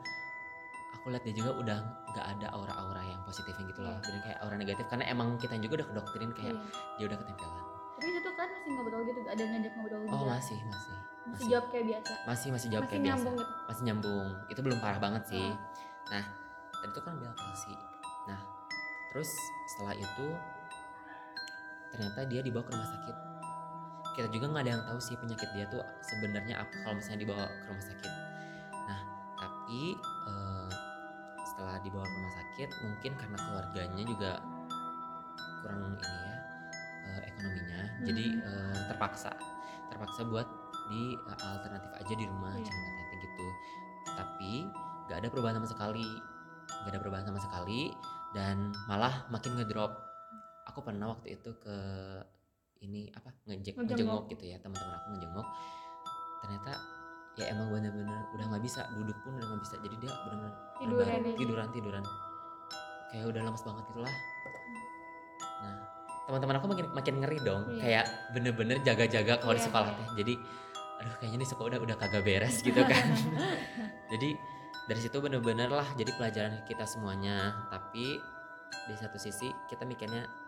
aku 0.95 1.11
lihat 1.11 1.21
dia 1.21 1.35
juga 1.35 1.51
udah 1.53 1.77
nggak 2.09 2.25
ada 2.31 2.47
aura-aura 2.49 3.03
yang 3.03 3.19
positifnya 3.21 3.67
gitu 3.67 3.83
loh 3.83 3.91
Iya. 3.91 4.01
bener 4.01 4.19
kayak 4.23 4.37
aura 4.39 4.55
negatif 4.55 4.85
karena 4.87 5.05
emang 5.05 5.27
kita 5.35 5.53
juga 5.57 5.73
udah 5.77 5.87
kedoktrin 5.91 6.31
kayak 6.31 6.55
Iya. 6.55 6.63
dia 6.95 7.05
udah 7.05 7.19
ketempelan 7.19 7.63
Tapi 7.95 8.11
itu 8.11 8.31
kan 8.33 8.47
masih 8.49 8.71
ngobrol 8.71 9.01
gitu, 9.03 9.19
ada 9.23 9.39
ngajak 9.41 9.71
ngobrol 9.73 9.99
oh 10.01 10.07
juga. 10.09 10.25
masih 10.33 10.59
masih 10.61 10.95
Masih 10.95 11.31
masih 11.31 11.45
jawab 11.49 11.65
kayak 11.69 11.85
biasa. 11.85 12.13
masih 12.23 12.47
masih 12.49 12.67
jawab 12.69 12.83
Masih 12.83 12.91
kayak 12.93 13.05
biasa 13.07 13.27
gitu. 13.29 13.43
masih 13.65 13.81
nyambung 13.83 14.27
itu 14.47 14.59
belum 14.61 14.79
parah 14.79 14.99
banget 14.99 15.23
sih 15.27 15.47
Oh. 15.47 15.55
nah 16.07 16.23
tadi 16.73 16.87
itu 16.87 16.99
kan 17.01 17.13
bel 17.17 17.33
palsi 17.33 17.73
nah 18.25 18.39
terus 19.09 19.31
setelah 19.67 19.95
itu 19.95 20.25
ternyata 21.89 22.19
dia 22.25 22.41
dibawa 22.41 22.63
ke 22.63 22.71
rumah 22.71 22.89
sakit 22.89 23.15
kita 24.15 24.27
juga 24.31 24.45
nggak 24.47 24.63
ada 24.63 24.71
yang 24.79 24.83
tahu 24.87 24.99
sih 24.99 25.15
penyakit 25.19 25.49
dia 25.51 25.65
tuh 25.67 25.83
sebenarnya 26.01 26.63
apa 26.63 26.73
kalau 26.83 26.95
misalnya 26.97 27.19
dibawa 27.27 27.45
ke 27.51 27.65
rumah 27.67 27.85
sakit. 27.85 28.11
Nah 28.87 28.99
tapi 29.35 29.81
eh, 29.99 30.69
setelah 31.45 31.75
dibawa 31.83 32.05
ke 32.07 32.15
rumah 32.15 32.33
sakit 32.33 32.69
mungkin 32.81 33.11
karena 33.19 33.37
keluarganya 33.37 34.03
juga 34.07 34.31
kurang 35.61 35.81
ini 35.97 35.99
ya 35.99 36.35
eh, 37.05 37.21
ekonominya 37.29 37.81
jadi 38.07 38.25
Hmm. 38.31 38.47
eh, 38.47 38.79
terpaksa. 38.89 39.31
Terpaksa 39.91 40.21
buat 40.25 40.47
di 40.87 41.13
eh, 41.15 41.37
alternatif 41.43 41.91
aja 41.91 42.13
di 42.15 42.25
rumah 42.25 42.53
Iya. 42.55 42.65
cuma 42.65 42.87
katanya 42.95 43.17
gitu. 43.19 43.47
Tapi 44.15 44.53
nggak 45.05 45.17
ada 45.21 45.27
perubahan 45.29 45.55
sama 45.59 45.69
sekali. 45.69 46.09
Nggak 46.65 46.91
ada 46.95 46.99
perubahan 47.01 47.25
sama 47.27 47.39
sekali 47.41 47.81
dan 48.31 48.71
malah 48.87 49.27
makin 49.27 49.59
ngedrop. 49.59 49.91
Aku 50.71 50.81
pernah 50.81 51.13
waktu 51.13 51.37
itu 51.37 51.53
ke 51.61 51.77
ini 52.85 53.09
apa 53.09 53.29
ngejek 53.45 53.73
ngejenguk. 53.75 54.23
gitu 54.29 54.43
ya 54.45 54.57
teman-teman 54.59 54.93
aku 54.93 55.07
ngejenguk. 55.11 55.47
Ternyata 56.39 56.71
ya 57.35 57.45
emang 57.49 57.67
bener-bener 57.69 58.19
udah 58.31 58.45
nggak 58.47 58.63
bisa 58.63 58.85
duduk 58.93 59.17
pun 59.19 59.35
udah 59.35 59.47
nggak 59.47 59.61
bisa. 59.61 59.75
Jadi 59.79 59.95
dia 59.97 60.11
bener-bener 60.23 60.53
Tiduran 60.77 61.19
tiduran 61.35 61.67
tiduran. 61.71 62.03
Kayak 63.09 63.25
udah 63.27 63.41
lemes 63.43 63.63
banget 63.63 63.83
gitu 63.89 63.99
lah. 63.99 64.15
Nah 65.61 65.75
teman-teman 66.25 66.55
aku 66.57 66.67
makin 66.67 66.85
makin 66.91 67.15
ngeri 67.21 67.37
dong. 67.39 67.61
Iya. 67.69 67.81
kayak 67.81 68.05
bener-bener 68.31 68.77
jaga-jaga 68.81 69.33
kalau 69.37 69.53
di 69.53 69.59
Iya, 69.59 69.67
sekolah 69.67 69.87
iya. 69.87 69.97
teh. 69.97 70.07
Jadi 70.15 70.33
aduh 70.95 71.13
kayaknya 71.19 71.39
di 71.39 71.47
sekolah 71.47 71.67
udah 71.69 71.81
udah 71.81 71.95
kagak 71.97 72.23
beres 72.23 72.55
gitu 72.61 72.81
kan. 72.91 73.05
Jadi 74.09 74.29
dari 74.85 74.99
situ 74.99 75.17
bener-bener 75.17 75.67
lah 75.67 75.85
jadi 75.93 76.11
pelajaran 76.13 76.61
kita 76.63 76.85
semuanya. 76.85 77.67
Tapi 77.67 78.17
di 78.85 78.95
satu 78.95 79.17
sisi 79.17 79.49
kita 79.65 79.81
mikirnya 79.83 80.25
"S- 80.25 80.44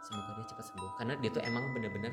semoga 0.00 0.30
dia 0.32 0.46
cepat 0.46 0.64
sembuh. 0.66 0.90
Karena 0.94 1.14
dia 1.16 1.30
tuh 1.30 1.42
emang 1.42 1.64
bener-bener 1.70 2.12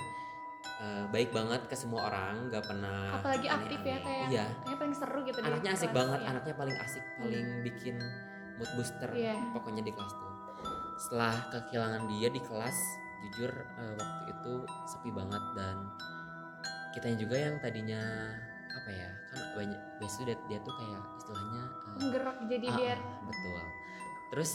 eh, 0.75 1.05
baik 1.07 1.29
banget 1.29 1.61
ke 1.65 1.75
semua 1.75 2.09
orang 2.09 2.49
nggak 2.49 2.65
pernah 2.65 3.15
Apalagi 3.15 3.47
aktif 3.47 3.79
ya, 3.79 3.97
kayak- 3.99 4.27
iya. 4.27 4.45
Kayaknya 4.57 4.77
paling 4.77 4.95
seru 4.95 5.19
gitu 5.21 5.37
anaknya 5.39 5.71
asik 5.71 5.87
kelas, 5.87 5.95
banget 5.95 6.19
ya. 6.19 6.27
anaknya 6.27 6.55
paling 6.55 6.77
asik 6.79 7.03
paling 7.15 7.47
bikin 7.61 7.95
mood 8.55 8.69
booster 8.73 9.09
Iya. 9.09 9.35
pokoknya 9.51 9.81
di 9.81 9.91
kelas 9.91 10.11
tuh. 10.11 10.31
Setelah 10.97 11.35
kehilangan 11.49 12.01
dia 12.07 12.27
di 12.27 12.41
kelas 12.41 12.77
jujur 13.21 13.51
eh, 13.51 13.93
waktu 13.93 14.21
itu 14.27 14.53
sepi 14.85 15.09
banget 15.09 15.43
dan 15.53 15.75
kitanya 16.91 17.17
juga 17.19 17.35
yang 17.37 17.55
tadinya 17.59 18.01
apa 18.71 18.89
ya 18.89 19.09
kan 19.25 19.39
banyak 19.55 19.79
biasanya 19.97 20.25
dia, 20.27 20.37
dia 20.45 20.59
tuh 20.61 20.73
kayak 20.75 21.03
istilahnya 21.15 21.61
eh, 21.63 21.95
Menggerak 21.95 22.37
jadi 22.45 22.65
ah, 22.65 22.75
biar 22.75 22.97
ah, 22.97 23.23
betul. 23.23 23.61
Terus 24.27 24.51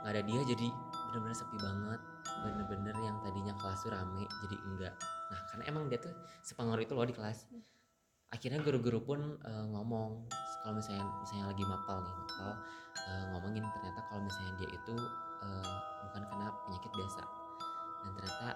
nggak 0.00 0.10
ada 0.10 0.22
dia 0.22 0.40
jadi 0.46 0.68
bener-bener 1.06 1.36
sepi 1.36 1.56
banget 1.56 2.00
bener-bener 2.44 2.96
yang 3.02 3.16
tadinya 3.20 3.54
kelas 3.58 3.84
tuh 3.84 3.92
rame 3.92 4.24
jadi 4.46 4.56
enggak. 4.66 4.94
Nah 5.00 5.40
karena 5.52 5.64
emang 5.68 5.88
dia 5.88 5.98
tuh 6.00 6.14
sepengaruh 6.44 6.82
itu 6.84 6.92
loh 6.96 7.06
di 7.06 7.16
kelas. 7.16 7.48
Akhirnya 8.30 8.62
guru-guru 8.62 9.00
pun 9.02 9.20
eh, 9.42 9.66
ngomong 9.70 10.30
kalau 10.62 10.74
misalnya 10.76 11.04
misalnya 11.24 11.50
lagi 11.50 11.64
mapal 11.66 11.98
nih 12.04 12.14
mapal 12.14 12.50
eh, 13.10 13.24
ngomongin 13.34 13.64
ternyata 13.64 14.00
kalau 14.06 14.22
misalnya 14.22 14.52
dia 14.60 14.70
itu 14.70 14.94
eh, 15.44 15.74
bukan 16.08 16.22
karena 16.28 16.46
penyakit 16.68 16.90
biasa. 16.94 17.22
Dan 18.00 18.10
ternyata 18.16 18.48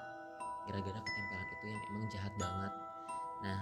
gara-gara 0.65 1.01
ketempelan 1.05 1.49
itu 1.49 1.65
yang 1.69 1.83
emang 1.93 2.05
jahat 2.09 2.33
banget. 2.41 2.73
Nah 3.45 3.59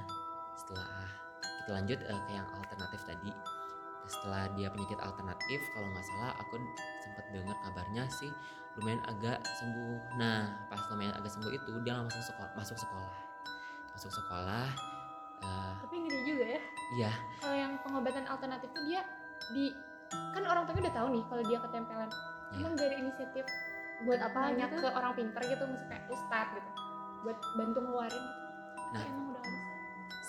setelah 0.54 1.06
kita 1.42 1.70
lanjut 1.74 1.98
eh, 2.02 2.20
ke 2.28 2.30
yang 2.34 2.48
alternatif 2.54 3.00
tadi 3.08 3.30
setelah 4.10 4.50
dia 4.58 4.68
penyakit 4.70 4.98
alternatif 4.98 5.60
kalau 5.74 5.86
nggak 5.94 6.06
salah 6.06 6.32
aku 6.42 6.58
sempat 7.02 7.24
dengar 7.30 7.56
kabarnya 7.62 8.04
sih 8.10 8.30
lumayan 8.80 9.02
agak 9.04 9.38
sembuh 9.60 10.16
nah 10.16 10.48
pas 10.66 10.80
lumayan 10.88 11.14
agak 11.16 11.30
sembuh 11.30 11.52
itu 11.52 11.70
dia 11.84 11.94
langsung 11.96 12.24
sekolah 12.24 12.50
masuk 12.56 12.76
sekolah 12.80 13.14
masuk 13.92 14.12
sekolah 14.12 14.68
eh, 15.44 15.74
Tapi 15.84 15.96
ngeri 16.00 16.20
juga 16.24 16.44
ya. 16.46 16.60
iya 16.96 17.12
kalau 17.44 17.56
yang 17.56 17.72
pengobatan 17.84 18.24
alternatif 18.26 18.68
tuh 18.72 18.84
dia 18.88 19.04
di 19.52 19.64
kan 20.12 20.44
orang 20.44 20.64
tuanya 20.68 20.82
udah 20.88 20.94
tahu 20.96 21.08
nih 21.08 21.24
kalau 21.28 21.42
dia 21.48 21.58
ketempelan. 21.60 22.10
iya. 22.52 22.56
Emang 22.60 22.74
dari 22.76 22.94
inisiatif 23.00 23.44
buat 24.02 24.20
apa 24.20 24.38
nanya 24.50 24.66
gitu? 24.68 24.82
ke 24.82 24.88
orang 24.92 25.12
pintar 25.14 25.42
gitu 25.46 25.64
misalnya 25.68 25.88
kayak 25.94 26.04
ustad 26.10 26.46
gitu 26.52 26.70
buat 27.22 27.38
bantu 27.54 27.78
ngeluarin 27.80 28.24
gitu. 28.24 28.40
Nah. 28.92 29.02
Emang 29.08 29.31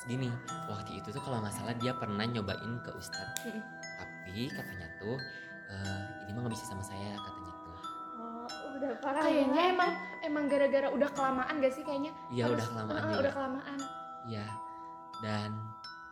udah. 0.03 0.11
Segini, 0.19 0.29
waktu 0.67 0.91
itu 0.99 1.07
tuh 1.09 1.21
kalau 1.23 1.39
nggak 1.39 1.55
salah 1.55 1.73
dia 1.73 1.95
pernah 1.95 2.23
nyobain 2.23 2.73
ke 2.83 2.91
Ustadz. 2.91 3.39
Tapi 3.95 4.51
katanya 4.51 4.87
tuh 4.99 5.15
eh, 5.69 5.99
ini 6.23 6.31
mah 6.31 6.41
nggak 6.43 6.53
bisa 6.53 6.65
sama 6.67 6.83
saya 6.83 7.15
katanya 7.15 7.51
tuh. 7.57 7.77
Oh, 8.19 8.45
udah 8.75 8.91
parah. 8.99 9.21
Kayaknya 9.23 9.47
banget. 9.55 9.73
emang 9.73 9.91
emang 10.21 10.43
gara-gara 10.47 10.87
udah 10.91 11.09
kelamaan 11.11 11.55
gak 11.57 11.73
sih 11.73 11.83
kayaknya? 11.83 12.11
Iya 12.29 12.45
udah 12.51 12.67
kelamaan 12.67 13.01
juga. 13.01 13.19
udah 13.19 13.33
kelamaan. 13.33 13.79
Iya. 14.27 14.45
Dan 15.23 15.49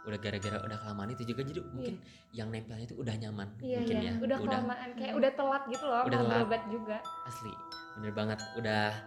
udah 0.01 0.17
gara-gara 0.17 0.57
udah 0.65 0.77
kelamaan 0.81 1.09
itu 1.13 1.23
juga 1.29 1.45
jadi 1.45 1.61
mungkin 1.61 1.95
yang 2.33 2.49
nempelnya 2.49 2.89
itu 2.89 2.97
udah 2.97 3.13
nyaman 3.21 3.45
Iya 3.61 3.77
mungkin 3.85 3.97
iya, 4.01 4.09
ya. 4.09 4.13
udah 4.17 4.37
kelamaan 4.41 4.89
kayak 4.97 5.13
udah 5.13 5.31
telat 5.37 5.63
gitu 5.69 5.85
loh 5.85 6.01
Udah 6.09 6.19
berobat 6.25 6.61
juga. 6.73 6.97
asli 7.29 7.53
bener 7.93 8.09
banget 8.09 8.39
udah 8.57 8.97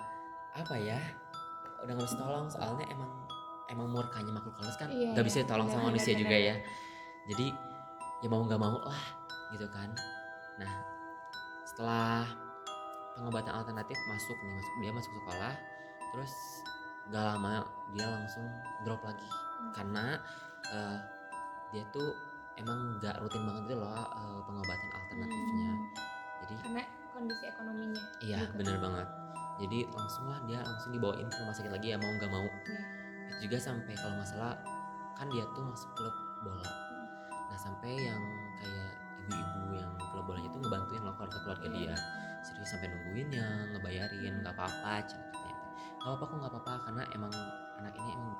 apa 0.55 0.75
ya 0.79 1.00
udah 1.83 1.93
nggak 1.99 2.07
bisa 2.07 2.14
tolong 2.14 2.47
soalnya 2.47 2.87
emang 2.95 3.11
emang 3.66 3.88
murkanya 3.88 4.33
makhluk 4.33 4.54
halus 4.56 4.76
kan 4.76 4.88
Iya, 4.88 5.12
nggak 5.12 5.21
iya. 5.21 5.28
bisa 5.28 5.38
ditolong 5.40 5.66
Bener, 5.66 5.76
sama 5.78 5.88
manusia 5.88 6.12
bener. 6.12 6.23
juga 6.23 6.37
ya 6.38 6.54
jadi 7.25 7.47
ya 8.21 8.28
mau 8.28 8.42
nggak 8.42 8.61
mau 8.61 8.76
lah 8.80 9.04
gitu 9.50 9.66
kan 9.68 9.90
nah 10.54 10.73
setelah 11.64 12.25
pengobatan 13.14 13.52
alternatif 13.54 13.99
masuk 14.06 14.37
nih 14.37 14.52
masuk 14.54 14.75
dia 14.78 14.90
masuk 14.92 15.12
sekolah 15.14 15.54
terus 16.11 16.33
gak 17.06 17.25
lama 17.26 17.62
dia 17.92 18.06
langsung 18.06 18.47
drop 18.83 19.00
lagi 19.02 19.28
karena 19.73 20.16
eh, 20.66 20.99
dia 21.71 21.85
tuh 21.90 22.09
emang 22.54 22.97
nggak 22.97 23.18
rutin 23.18 23.42
banget 23.42 23.62
gitu 23.66 23.76
loh 23.76 23.92
eh, 23.92 24.40
pengobatan 24.42 24.88
alternatifnya 24.90 25.71
Hmm. 25.75 25.80
jadi 26.40 26.54
Karena 26.61 26.83
kondisi 27.11 27.44
ekonominya. 27.47 28.02
Iya 28.18 28.38
juga. 28.42 28.56
bener 28.59 28.76
banget. 28.76 29.09
Jadi 29.56 29.78
langsung 29.88 30.25
lah 30.26 30.38
dia 30.44 30.59
langsung 30.61 30.90
dibawain 30.90 31.25
ke 31.25 31.37
rumah 31.38 31.54
sakit 31.54 31.71
lagi 31.71 31.88
ya 31.88 31.97
mau 31.97 32.11
nggak 32.11 32.26
mau. 32.28 32.42
Iya. 32.42 32.83
Juga 33.40 33.57
sampai 33.61 33.93
kalau 33.95 34.14
nggak 34.16 34.31
salah 34.31 34.54
kan 35.14 35.26
dia 35.31 35.45
tuh 35.52 35.62
masuk 35.62 35.90
klub 35.95 36.14
bola. 36.43 36.71
Nah 37.50 37.59
sampai 37.59 37.93
yang 37.95 38.23
kayak 38.59 38.93
ibu-ibu 39.25 39.78
yang 39.78 39.93
klub 40.11 40.25
bolanya 40.26 40.49
itu 40.49 40.59
ngebantuin 40.59 41.02
loh 41.04 41.14
keluarga 41.14 41.38
keluarga 41.45 41.66
Iya. 41.69 41.75
dia. 41.93 41.97
Serius 42.45 42.69
sampai 42.76 42.88
nungguinnya, 42.93 43.47
ngebayarin, 43.73 44.45
nggak 44.45 44.52
apa-apa, 44.52 45.00
katanya. 45.09 45.57
Nggak 45.97 46.09
apa-apa 46.12 46.25
kok 46.25 46.37
nggak 46.37 46.52
apa-apa 46.52 46.73
karena 46.85 47.02
emang 47.16 47.33
anak 47.81 47.95
ini 47.97 48.11
emang 48.12 48.33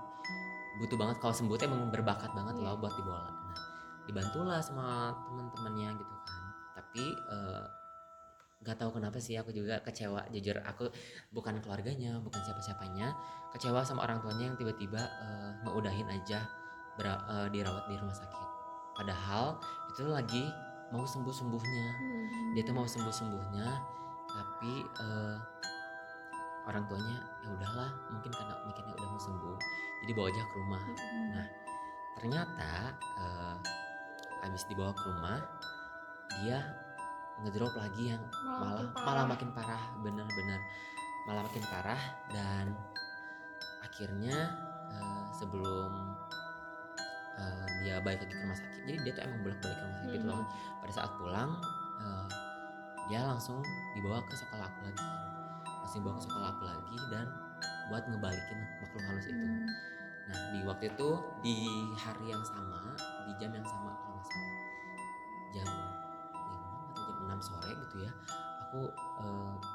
butuh 0.75 0.99
banget 0.99 1.17
kalau 1.23 1.33
sembuh 1.33 1.55
tuh 1.55 1.67
emang 1.71 1.89
berbakat 1.89 2.31
banget 2.35 2.55
Iya. 2.59 2.65
loh 2.69 2.77
buat 2.81 2.93
di 2.93 3.03
bola. 3.07 3.31
Nah 3.31 3.59
dibantulah 4.05 4.61
sama 4.61 5.15
teman-temannya 5.25 5.97
gitu 5.97 6.15
kan. 6.27 6.43
Tapi 6.77 7.05
eh, 7.15 7.65
nggak 8.65 8.81
tahu 8.81 8.97
kenapa 8.97 9.21
sih 9.21 9.37
aku 9.37 9.53
juga 9.53 9.85
kecewa 9.85 10.25
jujur. 10.33 10.57
Aku 10.65 10.89
bukan 11.37 11.61
keluarganya 11.61 12.17
bukan 12.25 12.41
siapa-siapanya. 12.41 13.13
Kecewa 13.53 13.85
sama 13.85 14.09
orang 14.09 14.25
tuanya 14.25 14.49
yang 14.49 14.57
tiba-tiba 14.57 15.05
eh, 15.05 15.51
ngeudahin 15.69 16.09
aja 16.09 16.49
bera- 16.97 17.23
eh, 17.29 17.49
dirawat 17.53 17.85
di 17.87 17.95
rumah 18.01 18.17
sakit. 18.17 18.49
Padahal 18.97 19.61
itu 19.93 20.09
lagi 20.09 20.45
mau 20.89 21.05
sembuh-sembuhnya. 21.05 21.87
Hmm. 21.93 22.27
dia 22.57 22.63
tuh 22.65 22.75
mau 22.75 22.89
sembuh-sembuhnya 22.89 23.69
tapi 24.33 24.73
eh, 24.83 25.37
orang 26.65 26.89
tuanya 26.89 27.17
ya 27.45 27.49
udahlah 27.53 27.91
mungkin 28.09 28.33
karena 28.33 28.55
mikirnya 28.65 28.95
udah 28.97 29.09
mau 29.13 29.21
sembuh 29.21 29.59
jadi 30.05 30.13
bawa 30.17 30.27
aja 30.33 30.43
ke 30.49 30.55
rumah. 30.57 30.83
Nah, 31.37 31.47
ternyata 32.17 32.73
eh, 32.97 33.57
abis 34.49 34.65
dibawa 34.69 34.93
ke 34.97 35.03
rumah 35.09 35.41
dia 36.41 36.84
ngedrop 37.43 37.75
lagi 37.75 38.15
yang 38.15 38.23
malah 38.45 38.87
malah 38.95 39.25
makin 39.27 39.51
parah. 39.51 39.83
bener-bener 40.01 40.61
malah 41.25 41.43
makin 41.43 41.65
parah 41.67 42.03
dan 42.31 42.77
akhirnya 43.83 44.37
eh, 44.93 45.25
sebelum 45.35 45.91
eh, 47.35 47.67
dia 47.83 47.99
balik 47.99 48.23
lagi 48.23 48.33
ke 48.33 48.43
rumah 48.43 48.55
sakit 48.55 48.81
jadi 48.87 48.99
dia 49.03 49.13
tuh 49.19 49.23
emang 49.27 49.41
bolak 49.43 49.59
balik 49.59 49.75
ke 49.75 49.83
rumah 49.83 49.99
sakit 50.01 50.21
Mhm. 50.21 50.29
loh 50.29 50.43
pada 50.79 50.93
saat 50.93 51.11
pulang 51.17 51.51
eh, 51.99 52.27
dia 53.05 53.21
langsung 53.21 53.61
dibawa 53.93 54.25
ke 54.25 54.33
sekolah 54.33 54.65
aku 54.65 54.81
lagi. 54.89 55.05
Langsung 55.85 55.99
dibawa 56.01 56.15
ke 56.17 56.23
sekolah 56.25 56.49
aku 56.57 56.63
lagi 56.65 56.97
dan 57.13 57.27
buat 57.93 58.03
ngebalikin 58.09 58.59
makhluk 58.81 59.03
halus 59.05 59.27
itu. 59.29 59.45
Hmm. 59.45 59.69
Nah 60.25 60.39
di 60.57 60.59
waktu 60.65 60.85
itu 60.89 61.09
di 61.45 61.57
hari 62.01 62.33
yang 62.33 62.41
sama 62.41 62.97
di 63.29 63.33
jam 63.37 63.53
yang 63.53 63.67
sama 63.69 63.93
kalau 63.93 64.17
nggak 64.17 64.25
salah 64.25 64.57
jam 65.53 65.69
sore 67.45 67.71
gitu 67.89 68.09
ya. 68.09 68.11
Aku 68.69 68.81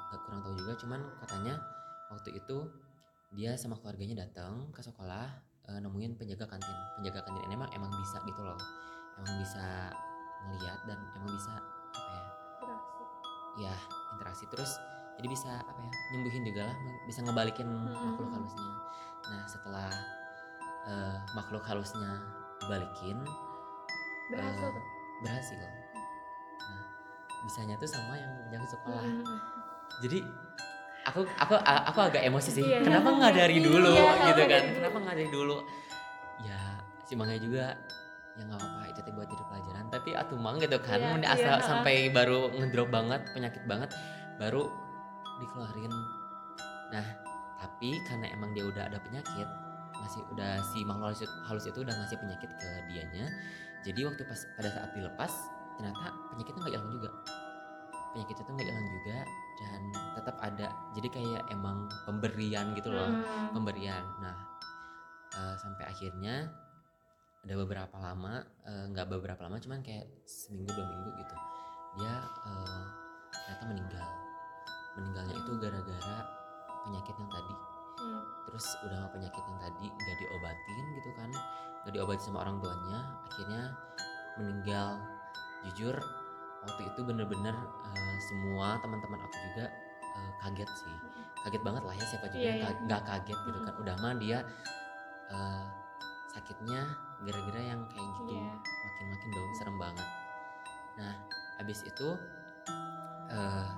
nggak 0.10 0.22
kurang 0.26 0.42
tahu 0.44 0.54
juga 0.58 0.74
cuman 0.82 1.02
katanya 1.24 1.54
waktu 2.10 2.36
itu 2.42 2.58
dia 3.38 3.54
sama 3.54 3.78
keluarganya 3.78 4.26
datang 4.26 4.74
ke 4.74 4.82
sekolah 4.82 5.30
eh, 5.70 5.80
nemuin 5.80 6.18
penjaga 6.18 6.50
kantin. 6.50 6.78
Penjaga 6.98 7.22
kantin 7.30 7.46
ini 7.46 7.54
emang 7.54 7.70
emang 7.78 7.92
bisa 7.94 8.18
gitu 8.26 8.42
loh. 8.42 8.58
Emang 9.22 9.36
bisa 9.40 9.94
ngeliat 10.50 10.80
dan 10.90 11.00
emang 11.20 11.32
bisa 11.36 11.54
apa 11.94 12.12
ya 12.16 12.24
Beraksi. 12.60 13.04
ya 13.62 13.76
interaksi. 14.18 14.44
Terus 14.50 14.72
jadi 15.20 15.28
bisa 15.30 15.52
apa 15.62 15.80
ya 15.84 15.92
nyembuhin 16.16 16.44
juga 16.48 16.62
lah 16.72 16.78
bisa 17.06 17.20
ngebalikin 17.22 17.68
Mm-mm. 17.68 17.92
makhluk 18.16 18.30
halusnya. 18.34 18.72
Nah 19.30 19.42
setelah 19.52 19.90
eh, 20.90 21.18
makhluk 21.38 21.64
halusnya 21.68 22.24
dibalikin 22.64 23.20
berhasil 24.32 24.70
tuh? 24.72 24.86
berhasil 25.26 25.58
bisanya 27.42 27.76
tuh 27.76 27.88
sama 27.88 28.14
yang 28.14 28.32
penjaga 28.44 28.68
sekolah. 28.70 29.04
Hmm. 29.04 29.40
jadi 30.00 30.20
aku 31.04 31.26
aku 31.26 31.56
aku 31.60 32.00
agak 32.00 32.22
emosi 32.24 32.50
sih. 32.54 32.64
Iya. 32.64 32.84
kenapa 32.84 33.10
nggak 33.10 33.34
dari 33.36 33.56
Iya, 33.58 33.66
dulu 33.66 33.90
iya, 33.90 34.14
gitu 34.30 34.44
kan? 34.46 34.64
kenapa 34.78 34.98
nggak 35.02 35.16
dari 35.18 35.32
dulu? 35.32 35.58
Ya 36.40 36.60
si 37.04 37.14
Mangnya 37.18 37.40
juga 37.42 37.66
ya 38.38 38.44
nggak 38.46 38.60
apa-apa 38.60 38.84
itu 38.88 39.00
tuh 39.02 39.14
buat 39.14 39.28
jadi 39.28 39.44
pelajaran. 39.50 39.86
Tapi 39.90 40.10
atuh 40.16 40.40
mang 40.40 40.58
gitu 40.58 40.78
kan 40.80 41.00
Mun 41.02 41.24
iya, 41.24 41.36
asal 41.36 41.56
ha-ha. 41.58 41.66
sampai 41.66 42.08
baru 42.10 42.54
ngedrop 42.54 42.90
banget 42.90 43.22
penyakit 43.34 43.64
banget 43.66 43.90
baru 44.38 44.70
dikeluarin. 45.40 45.92
Nah 46.94 47.06
tapi 47.60 47.92
karena 48.08 48.32
emang 48.32 48.56
dia 48.56 48.64
udah 48.64 48.88
ada 48.88 49.00
penyakit 49.04 49.48
masih 50.00 50.24
udah 50.32 50.64
si 50.72 50.88
makhluk 50.88 51.12
halus, 51.12 51.28
halus 51.44 51.66
itu 51.68 51.80
udah 51.84 51.92
ngasih 51.92 52.16
penyakit 52.16 52.48
ke 52.56 52.70
dianya. 52.88 53.28
Jadi 53.84 54.00
waktu 54.08 54.24
pas 54.24 54.40
pada 54.56 54.70
saat 54.72 54.92
dilepas 54.96 55.32
ternyata 55.80 56.12
penyakitnya 56.36 56.60
nggak 56.60 56.74
hilang 56.76 56.92
juga. 56.92 57.10
Penyakit 58.12 58.36
itu 58.36 58.50
nggak 58.52 58.68
hilang 58.68 58.88
juga 58.92 59.18
dan 59.60 59.82
tetap 60.20 60.36
ada. 60.44 60.68
Jadi 60.92 61.08
kayak 61.08 61.44
emang 61.48 61.88
pemberian 62.04 62.76
gitu 62.76 62.92
loh 62.92 63.08
Hmm. 63.08 63.56
pemberian. 63.56 64.04
Nah 64.20 64.36
eh, 65.32 65.56
sampai 65.56 65.88
akhirnya 65.88 66.52
ada 67.48 67.56
beberapa 67.56 67.96
lama 67.96 68.44
eh, 68.68 68.86
nggak 68.92 69.08
beberapa 69.08 69.48
lama 69.48 69.56
cuman 69.58 69.80
kayak 69.80 70.04
seminggu 70.28 70.76
dua 70.76 70.84
minggu 70.84 71.10
gitu. 71.16 71.36
Dia 72.04 72.14
eh, 72.44 72.84
ternyata 73.32 73.64
meninggal. 73.72 74.08
Meninggalnya 75.00 75.36
itu 75.40 75.52
gara-gara 75.64 76.18
penyakit 76.84 77.16
yang 77.16 77.32
tadi. 77.32 77.56
Hmm. 78.00 78.24
terus 78.48 78.64
udah 78.88 78.96
sama 78.96 79.12
penyakit 79.12 79.44
yang 79.44 79.60
tadi 79.60 79.92
nggak 79.92 80.18
diobatin 80.24 80.86
gitu 80.96 81.12
kan 81.20 81.30
nggak 81.84 81.94
diobatin 82.00 82.24
sama 82.24 82.48
orang 82.48 82.56
tuanya 82.64 83.00
akhirnya 83.28 83.64
meninggal 84.40 84.88
jujur 85.68 85.96
waktu 86.60 86.82
itu 86.92 87.00
bener-bener 87.04 87.56
eh, 87.88 88.18
semua 88.30 88.80
teman-teman 88.80 89.20
aku 89.20 89.36
juga 89.52 89.66
eh, 90.16 90.32
kaget 90.44 90.70
sih. 90.76 90.96
Kaget 91.48 91.62
banget 91.64 91.84
lah 91.88 91.96
ya 91.96 92.06
siapa 92.06 92.26
juga 92.28 92.40
Iya, 92.44 92.52
yang 92.52 92.60
iya. 92.68 92.84
nggak 92.88 93.02
kaget 93.08 93.40
gitu 93.48 93.60
kan. 93.64 93.74
Udah 93.80 93.96
mah 94.00 94.14
dia 94.20 94.40
eh, 95.32 95.66
sakitnya 96.30 96.82
gara-gara 97.26 97.62
yang 97.64 97.82
kayak 97.90 98.10
gitu. 98.24 98.32
Iya. 98.38 98.54
makin-makin 98.60 99.30
dong 99.32 99.52
serem 99.56 99.78
banget. 99.80 100.08
Nah 101.00 101.14
abis 101.60 101.80
itu 101.84 102.08
eh, 103.32 103.70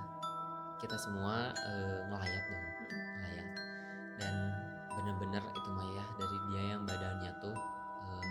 kita 0.82 0.96
semua 0.98 1.50
eh, 1.54 1.98
ngelayat 2.10 2.42
dong 2.50 2.64
ngelayat. 2.90 3.48
Dan 4.18 4.34
bener-bener 4.92 5.42
itu 5.54 5.68
mah 5.72 5.86
ya 5.88 6.04
dari 6.18 6.36
dia 6.50 6.62
yang 6.76 6.82
badannya 6.84 7.32
tuh 7.40 7.56
eh, 8.10 8.26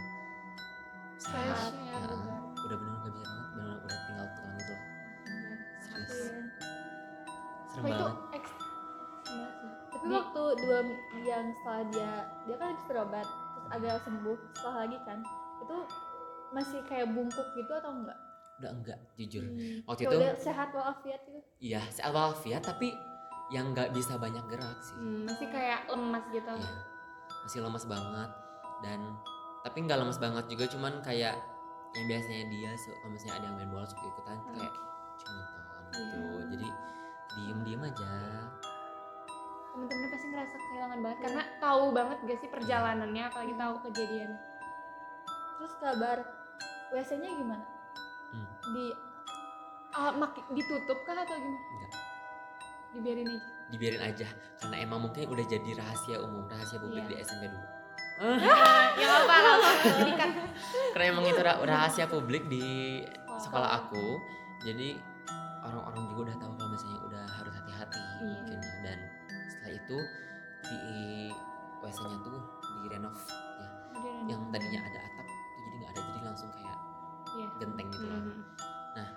sehat 1.22 1.71
Dua 10.54 10.80
yang 11.18 11.46
setelah 11.54 11.84
dia 11.88 12.12
dia 12.44 12.56
kan 12.56 12.68
habis 12.70 12.86
berobat 12.86 13.28
terus 13.28 13.66
agak 13.70 13.96
sembuh 14.02 14.38
setelah 14.52 14.76
lagi 14.80 14.98
kan 15.02 15.20
itu 15.60 15.78
masih 16.52 16.80
kayak 16.84 17.08
bungkuk 17.08 17.48
gitu 17.54 17.72
atau 17.72 17.92
enggak? 17.94 18.20
udah 18.58 18.72
enggak 18.72 19.00
jujur 19.16 19.42
Hmm. 19.42 19.82
waktu 19.84 20.02
itu 20.04 20.16
udah 20.16 20.34
sehat 20.38 20.70
walafiat 20.70 21.22
gitu. 21.24 21.40
iya 21.60 21.82
sehat 21.88 22.12
walafiat 22.12 22.62
tapi 22.62 22.94
yang 23.50 23.72
nggak 23.72 23.90
bisa 23.90 24.16
banyak 24.16 24.44
gerak 24.48 24.78
sih 24.82 24.94
Hmm, 24.94 25.26
masih 25.26 25.48
kayak 25.50 25.90
lemas 25.90 26.24
gitu 26.30 26.52
Iya, 26.52 26.72
masih 27.42 27.60
lemas 27.60 27.84
banget 27.86 28.30
dan 28.80 29.00
tapi 29.62 29.78
nggak 29.82 29.98
lemas 29.98 30.18
banget 30.18 30.46
juga 30.46 30.66
cuman 30.68 30.94
kayak 31.02 31.36
yang 31.92 32.06
biasanya 32.08 32.44
dia 32.48 32.72
kalau 32.78 33.12
misalnya 33.12 33.36
ada 33.36 33.46
yang 33.46 33.56
main 33.58 33.70
bola 33.70 33.86
suka 33.86 34.04
ikutan 34.06 34.38
Hmm. 34.38 34.54
kayak 34.54 34.74
cuma 35.18 35.42
gitu 35.42 35.60
Iya. 35.92 36.44
jadi 36.48 36.68
diem 37.32 37.60
diem 37.66 37.82
aja 37.84 38.12
temen-temennya 39.72 40.10
pasti 40.10 40.28
ngerasa 40.28 40.56
kehilangan 40.60 41.00
banget 41.00 41.20
karena 41.22 41.44
tahu 41.58 41.86
banget 41.92 42.18
gak 42.22 42.40
sih 42.40 42.50
perjalanannya 42.50 43.24
apalagi 43.26 43.54
tahu 43.56 43.76
kejadian 43.86 44.32
Terus 45.54 45.74
kabar 45.78 46.18
WC-nya 46.90 47.30
gimana? 47.32 47.62
Hmm. 48.34 48.50
Di 48.74 48.86
ah, 49.94 50.12
mak- 50.12 50.50
ditutup 50.50 50.98
kah 51.02 51.14
atau 51.14 51.36
gimana 51.36 51.62
Enggak. 51.70 51.92
dibiarin 52.92 53.28
aja 53.30 53.48
dibiarin 53.68 54.04
aja 54.04 54.28
karena 54.58 54.76
emang 54.80 55.00
mungkin 55.02 55.24
udah 55.26 55.46
jadi 55.46 55.70
rahasia 55.74 56.20
umum 56.20 56.44
rahasia 56.46 56.76
publik 56.76 57.06
Iya. 57.06 57.10
di 57.10 57.16
SMP 57.22 57.44
dulu 57.46 57.68
ya 59.00 59.08
apa 59.18 59.34
apa 59.34 59.70
karena 60.92 61.06
emang 61.08 61.24
itu 61.24 61.40
ra- 61.40 61.62
rahasia 61.62 62.06
publik 62.06 62.48
di 62.48 63.00
sekolah 63.38 63.80
aku 63.80 64.20
jadi 64.62 65.00
orang-orang 65.62 66.04
juga 66.06 66.20
udah 66.28 66.38
tahu 66.38 66.52
kalau 66.54 66.70
misalnya 66.70 67.00
udah 67.02 67.24
harus 67.32 67.54
hati-hati 67.54 68.00
Iya. 68.02 68.28
mungkin 68.28 68.60
dan 68.82 69.00
itu 69.92 70.00
di 70.64 70.80
WC-nya 71.82 72.18
tuh 72.24 72.40
direnov 72.82 73.18
ya 73.60 73.70
yang 74.30 74.42
tadinya 74.50 74.80
ada 74.82 75.00
atap 75.02 75.26
tuh 75.28 75.40
jadi 75.60 75.76
nggak 75.76 75.92
ada 75.92 76.02
jadi 76.02 76.20
langsung 76.24 76.50
kayak 76.50 76.78
Iya. 77.32 77.48
genteng 77.60 77.88
gitu 77.90 78.06
loh 78.06 78.22
Hmm. 78.92 79.08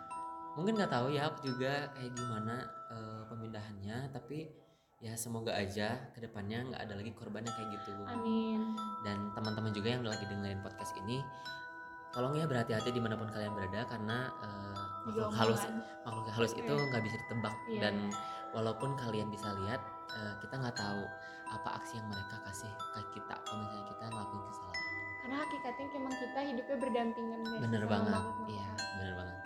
mungkin 0.54 0.72
nggak 0.78 0.86
tahu 0.88 1.06
ya 1.10 1.26
aku 1.26 1.38
juga 1.44 1.90
kayak 1.94 2.14
gimana 2.14 2.54
eh, 2.88 3.22
pemindahannya 3.26 4.06
tapi 4.10 4.46
ya 4.98 5.14
semoga 5.14 5.50
aja 5.50 5.98
ke 6.10 6.22
depannya 6.22 6.62
nggak 6.64 6.80
ada 6.80 6.94
lagi 6.94 7.10
korban 7.10 7.42
yang 7.42 7.54
kayak 7.54 7.70
gitu 7.74 7.90
amin 8.06 8.62
dan 9.02 9.34
teman-teman 9.34 9.70
juga 9.70 9.88
yang 9.90 10.02
lagi 10.02 10.22
dengerin 10.24 10.62
podcast 10.62 10.94
ini 10.96 11.18
tolong 12.10 12.34
ya 12.34 12.46
berhati-hati 12.46 12.88
di 12.88 13.02
mana 13.02 13.18
pun 13.18 13.26
kalian 13.28 13.50
berada 13.50 13.82
karena 13.84 14.30
eh, 14.40 14.78
makhluk 15.04 15.30
halus 15.34 15.62
makhluk 16.06 16.26
halus 16.30 16.52
itu 16.54 16.70
Iya. 16.70 16.86
nggak 16.88 17.02
bisa 17.02 17.16
ditebak 17.18 17.54
Iya. 17.68 17.80
dan 17.82 17.94
walaupun 18.54 18.90
kalian 18.94 19.28
bisa 19.28 19.50
lihat 19.58 19.82
eh, 20.12 20.34
kita 20.44 20.54
nggak 20.60 20.76
tahu 20.76 21.02
apa 21.54 21.68
aksi 21.80 22.00
yang 22.00 22.08
mereka 22.08 22.36
kasih 22.50 22.70
ke 22.96 23.00
kita 23.20 23.34
kalau 23.44 23.58
misalnya 23.62 23.86
kita 23.92 24.04
ngelakuin 24.10 24.44
kesalahan. 24.48 24.82
Karena 25.24 25.36
hakikatnya 25.40 25.86
emang 25.96 26.14
kita 26.20 26.40
hidupnya 26.44 26.76
berdampingan 26.76 27.40
guys. 27.48 27.62
Bener 27.64 27.84
banget. 27.88 28.22
iya 28.50 28.68
bener 29.00 29.14
banget. 29.16 29.36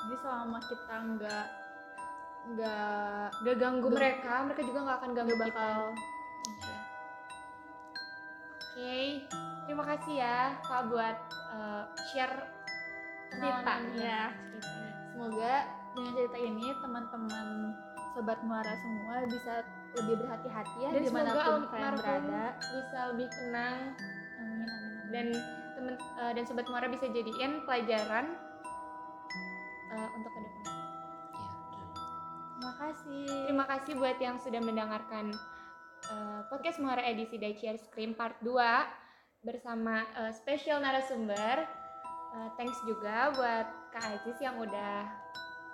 Jadi 0.00 0.16
selama 0.22 0.58
kita 0.62 0.94
nggak 1.16 1.46
nggak 2.40 3.26
gak 3.44 3.56
ganggu. 3.58 3.86
Gak- 3.90 3.96
mereka 3.98 4.34
mereka 4.46 4.62
juga 4.64 4.78
nggak 4.86 4.98
akan 5.02 5.10
ganggu 5.12 5.34
nggak 5.34 5.50
kita. 5.50 5.58
bakal. 5.58 5.80
Oke. 8.70 8.98
Terima 9.66 9.84
kasih 9.86 10.14
ya 10.18 10.38
kak 10.66 10.82
buat 10.90 11.18
uh, 11.52 11.84
share 12.10 12.36
pengalamannya. 13.30 14.18
ceritanya 14.50 14.98
semoga 15.14 15.54
dengan 15.94 16.12
cerita 16.16 16.38
ini 16.38 16.66
teman-teman 16.82 17.46
sobat 18.14 18.38
muara 18.42 18.74
semua 18.78 19.14
bisa 19.26 19.54
lebih 19.98 20.14
berhati-hati 20.22 20.76
ya 20.86 20.88
dan 20.94 21.02
semoga 21.02 21.32
almarhum 21.34 21.64
berada 21.70 22.44
bisa 22.62 22.98
lebih 23.10 23.28
tenang 23.32 23.80
amin 24.38 24.66
amin, 24.66 24.68
amin. 24.70 25.06
dan 25.10 25.26
temen 25.74 25.94
eh, 25.96 26.32
dan 26.36 26.44
sobat 26.46 26.66
muara 26.68 26.86
bisa 26.86 27.08
jadiin 27.08 27.64
pelajaran 27.64 28.36
eh, 29.90 30.08
untuk 30.14 30.30
ke 30.30 30.40
depan. 30.44 30.64
Iya, 31.34 31.48
betul. 31.50 31.84
terima 32.54 32.72
kasih 32.78 33.24
Terima 33.48 33.66
kasih 33.66 33.92
buat 33.98 34.18
yang 34.22 34.36
sudah 34.38 34.60
mendengarkan 34.62 35.34
eh, 36.06 36.40
podcast 36.46 36.78
Muara 36.78 37.02
edisi 37.02 37.40
Daichi 37.40 37.66
Ice 37.66 37.88
Cream 37.90 38.14
Part 38.14 38.38
2 38.46 38.54
bersama 39.42 40.04
eh, 40.20 40.32
special 40.36 40.84
narasumber. 40.84 41.66
Eh, 42.30 42.48
thanks 42.54 42.78
juga 42.86 43.34
buat 43.34 43.66
Kak 43.90 44.04
Aziz 44.06 44.38
yang 44.38 44.60
udah 44.60 45.08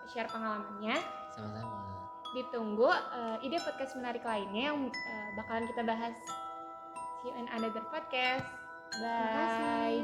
share 0.09 0.31
pengalamannya. 0.31 0.97
Sama-sama. 1.35 1.86
Ditunggu 2.37 2.93
eh, 2.93 3.37
ide 3.49 3.57
podcast 3.65 3.97
menarik 3.97 4.21
lainnya 4.21 4.69
yang 4.77 4.93
eh, 4.93 5.29
bakalan 5.33 5.65
kita 5.73 5.81
bahas. 5.81 6.13
See 7.25 7.33
you 7.33 7.35
in 7.41 7.49
another 7.49 7.81
podcast. 7.89 8.45
terima 8.93 9.29
kasih 9.35 9.65
Bye. 9.67 10.03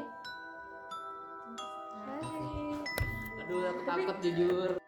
terima 1.53 2.03
kasih 2.19 2.75
Aduh, 3.43 3.63
aku 3.71 3.81
takut 3.87 4.17
jujur. 4.23 4.82